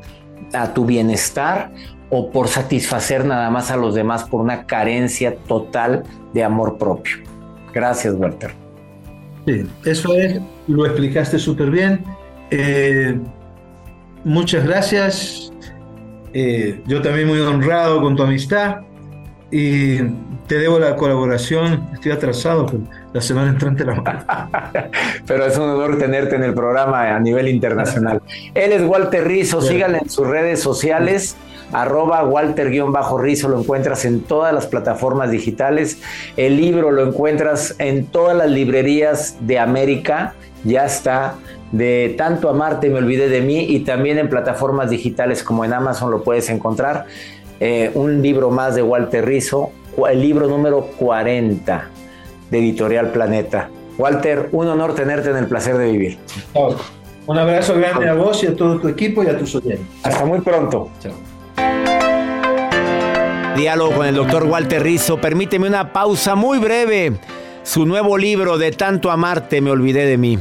a 0.53 0.73
tu 0.73 0.85
bienestar 0.85 1.71
o 2.09 2.31
por 2.31 2.47
satisfacer 2.47 3.25
nada 3.25 3.49
más 3.49 3.69
a 3.69 3.77
los 3.77 3.93
demás 3.95 4.23
por 4.23 4.41
una 4.41 4.65
carencia 4.65 5.35
total 5.35 6.03
de 6.33 6.43
amor 6.43 6.77
propio. 6.77 7.17
Gracias, 7.73 8.13
Walter. 8.15 8.51
Sí, 9.45 9.65
eso 9.85 10.15
es, 10.15 10.41
lo 10.67 10.85
explicaste 10.85 11.37
súper 11.37 11.69
bien. 11.69 12.03
Eh, 12.49 13.19
muchas 14.23 14.65
gracias. 14.65 15.51
Eh, 16.33 16.81
yo 16.85 17.01
también 17.01 17.27
muy 17.27 17.39
honrado 17.39 18.01
con 18.01 18.15
tu 18.15 18.23
amistad 18.23 18.86
y 19.51 19.97
te 20.47 20.57
debo 20.57 20.79
la 20.79 20.95
colaboración. 20.95 21.87
Estoy 21.93 22.11
atrasado, 22.11 22.65
pero 22.65 22.83
la 23.13 23.21
semana 23.21 23.49
entrante 23.49 23.85
la 23.85 24.41
Pero 25.25 25.45
es 25.45 25.57
un 25.57 25.69
honor 25.69 25.97
tenerte 25.97 26.35
en 26.35 26.43
el 26.43 26.53
programa 26.53 27.15
a 27.15 27.19
nivel 27.19 27.47
internacional. 27.47 28.21
Él 28.53 28.71
es 28.71 28.81
Walter 28.81 29.25
Rizzo, 29.25 29.61
síganle 29.61 29.99
en 29.99 30.09
sus 30.09 30.27
redes 30.27 30.61
sociales 30.61 31.37
arroba 31.71 32.23
Walter-Rizo, 32.23 33.49
lo 33.49 33.59
encuentras 33.59 34.05
en 34.05 34.21
todas 34.21 34.53
las 34.53 34.67
plataformas 34.67 35.31
digitales. 35.31 35.99
El 36.37 36.57
libro 36.57 36.91
lo 36.91 37.07
encuentras 37.07 37.75
en 37.79 38.05
todas 38.05 38.35
las 38.35 38.49
librerías 38.49 39.37
de 39.41 39.59
América, 39.59 40.33
ya 40.63 40.85
está. 40.85 41.35
De 41.71 42.15
tanto 42.17 42.49
amarte 42.49 42.89
me 42.89 42.99
olvidé 42.99 43.27
de 43.27 43.41
mí 43.41 43.65
y 43.67 43.81
también 43.81 44.17
en 44.17 44.29
plataformas 44.29 44.89
digitales 44.89 45.43
como 45.43 45.65
en 45.65 45.73
Amazon 45.73 46.11
lo 46.11 46.23
puedes 46.23 46.49
encontrar. 46.49 47.05
Eh, 47.59 47.91
un 47.95 48.21
libro 48.21 48.51
más 48.51 48.75
de 48.75 48.83
Walter 48.83 49.25
Rizzo, 49.25 49.71
el 50.09 50.21
libro 50.21 50.47
número 50.47 50.81
40 50.97 51.89
de 52.51 52.59
Editorial 52.59 53.11
Planeta. 53.11 53.69
Walter, 53.97 54.49
un 54.51 54.67
honor 54.67 54.93
tenerte 54.93 55.31
en 55.31 55.37
el 55.37 55.47
placer 55.47 55.77
de 55.77 55.91
vivir. 55.91 56.17
Un 57.25 57.37
abrazo 57.37 57.75
grande 57.75 58.07
a 58.07 58.13
vos 58.13 58.43
y 58.43 58.47
a 58.47 58.55
todo 58.55 58.79
tu 58.79 58.87
equipo 58.87 59.23
y 59.23 59.27
a 59.27 59.37
tus 59.37 59.55
oyentes. 59.55 59.87
Hasta 60.03 60.23
muy 60.23 60.39
pronto. 60.41 60.89
Chao. 60.99 61.13
Diálogo 63.57 63.95
con 63.95 64.05
el 64.05 64.15
doctor 64.15 64.43
Walter 64.43 64.83
Rizzo. 64.83 65.19
Permíteme 65.19 65.67
una 65.67 65.91
pausa 65.91 66.35
muy 66.35 66.59
breve. 66.59 67.13
Su 67.63 67.87
nuevo 67.87 68.17
libro 68.17 68.59
de 68.59 68.71
Tanto 68.71 69.09
Amarte 69.09 69.61
me 69.61 69.71
olvidé 69.71 70.05
de 70.05 70.17
mí. 70.17 70.37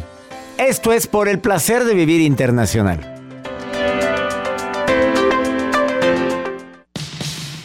Esto 0.59 0.93
es 0.93 1.07
por 1.07 1.29
el 1.29 1.39
placer 1.39 1.85
de 1.85 1.95
vivir 1.95 2.21
internacional. 2.21 3.16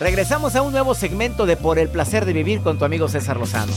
Regresamos 0.02 0.56
a 0.56 0.64
un 0.64 0.72
nuevo 0.72 0.96
segmento 0.96 1.46
de 1.46 1.56
Por 1.56 1.78
el 1.78 1.88
placer 1.88 2.26
de 2.26 2.34
vivir 2.34 2.62
con 2.62 2.80
tu 2.80 2.86
amigo 2.86 3.08
César 3.08 3.38
Lozano. 3.38 3.72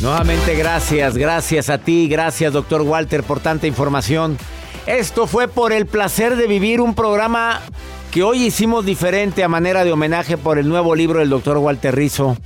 Nuevamente 0.00 0.54
gracias, 0.54 1.18
gracias 1.18 1.68
a 1.68 1.78
ti, 1.78 2.06
gracias 2.06 2.52
doctor 2.52 2.82
Walter 2.82 3.24
por 3.24 3.40
tanta 3.40 3.66
información. 3.66 4.38
Esto 4.86 5.26
fue 5.26 5.48
por 5.48 5.72
el 5.72 5.86
placer 5.86 6.36
de 6.36 6.46
vivir 6.46 6.80
un 6.80 6.94
programa 6.94 7.60
que 8.12 8.22
hoy 8.22 8.44
hicimos 8.44 8.86
diferente 8.86 9.42
a 9.42 9.48
manera 9.48 9.82
de 9.82 9.90
homenaje 9.90 10.36
por 10.36 10.56
el 10.56 10.68
nuevo 10.68 10.94
libro 10.94 11.18
del 11.18 11.28
doctor 11.28 11.58
Walter 11.58 11.96
Rizzo. 11.96 12.36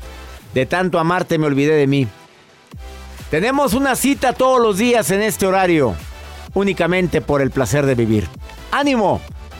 De 0.54 0.64
tanto 0.64 0.98
amarte 0.98 1.36
me 1.36 1.48
olvidé 1.48 1.74
de 1.74 1.86
mí. 1.86 2.08
Tenemos 3.30 3.74
una 3.74 3.94
cita 3.94 4.32
todos 4.32 4.58
los 4.58 4.78
días 4.78 5.10
en 5.10 5.20
este 5.20 5.46
horario, 5.46 5.94
únicamente 6.54 7.20
por 7.20 7.42
el 7.42 7.50
placer 7.50 7.84
de 7.84 7.94
vivir. 7.94 8.26
¡Ánimo! 8.70 9.20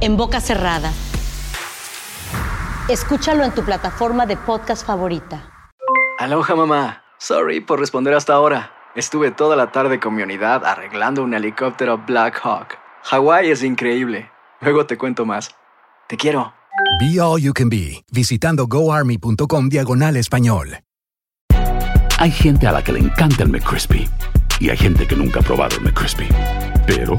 En 0.00 0.16
boca 0.16 0.40
cerrada. 0.40 0.92
Escúchalo 2.88 3.44
en 3.44 3.54
tu 3.54 3.62
plataforma 3.64 4.24
de 4.24 4.36
podcast 4.36 4.86
favorita. 4.86 5.52
Aloha 6.18 6.54
mamá. 6.54 7.02
Sorry 7.18 7.60
por 7.60 7.78
responder 7.78 8.14
hasta 8.14 8.32
ahora. 8.32 8.72
Estuve 8.94 9.30
toda 9.30 9.56
la 9.56 9.70
tarde 9.72 10.00
con 10.00 10.14
mi 10.14 10.22
unidad 10.22 10.64
arreglando 10.64 11.22
un 11.22 11.34
helicóptero 11.34 11.98
Black 11.98 12.40
Hawk. 12.42 12.78
Hawái 13.04 13.50
es 13.50 13.62
increíble. 13.62 14.30
Luego 14.60 14.86
te 14.86 14.96
cuento 14.96 15.26
más. 15.26 15.50
Te 16.08 16.16
quiero. 16.16 16.54
Be 16.98 17.20
All 17.20 17.40
You 17.40 17.52
Can 17.52 17.68
Be, 17.68 18.02
visitando 18.10 18.66
goarmy.com 18.66 19.68
diagonal 19.68 20.16
español. 20.16 20.78
Hay 22.18 22.30
gente 22.30 22.66
a 22.66 22.72
la 22.72 22.82
que 22.82 22.92
le 22.92 23.00
encanta 23.00 23.44
el 23.44 23.50
McCrispy 23.50 24.08
y 24.60 24.70
hay 24.70 24.76
gente 24.76 25.06
que 25.06 25.16
nunca 25.16 25.40
ha 25.40 25.42
probado 25.42 25.76
el 25.76 25.82
McCrispy. 25.82 26.28
Pero 26.86 27.18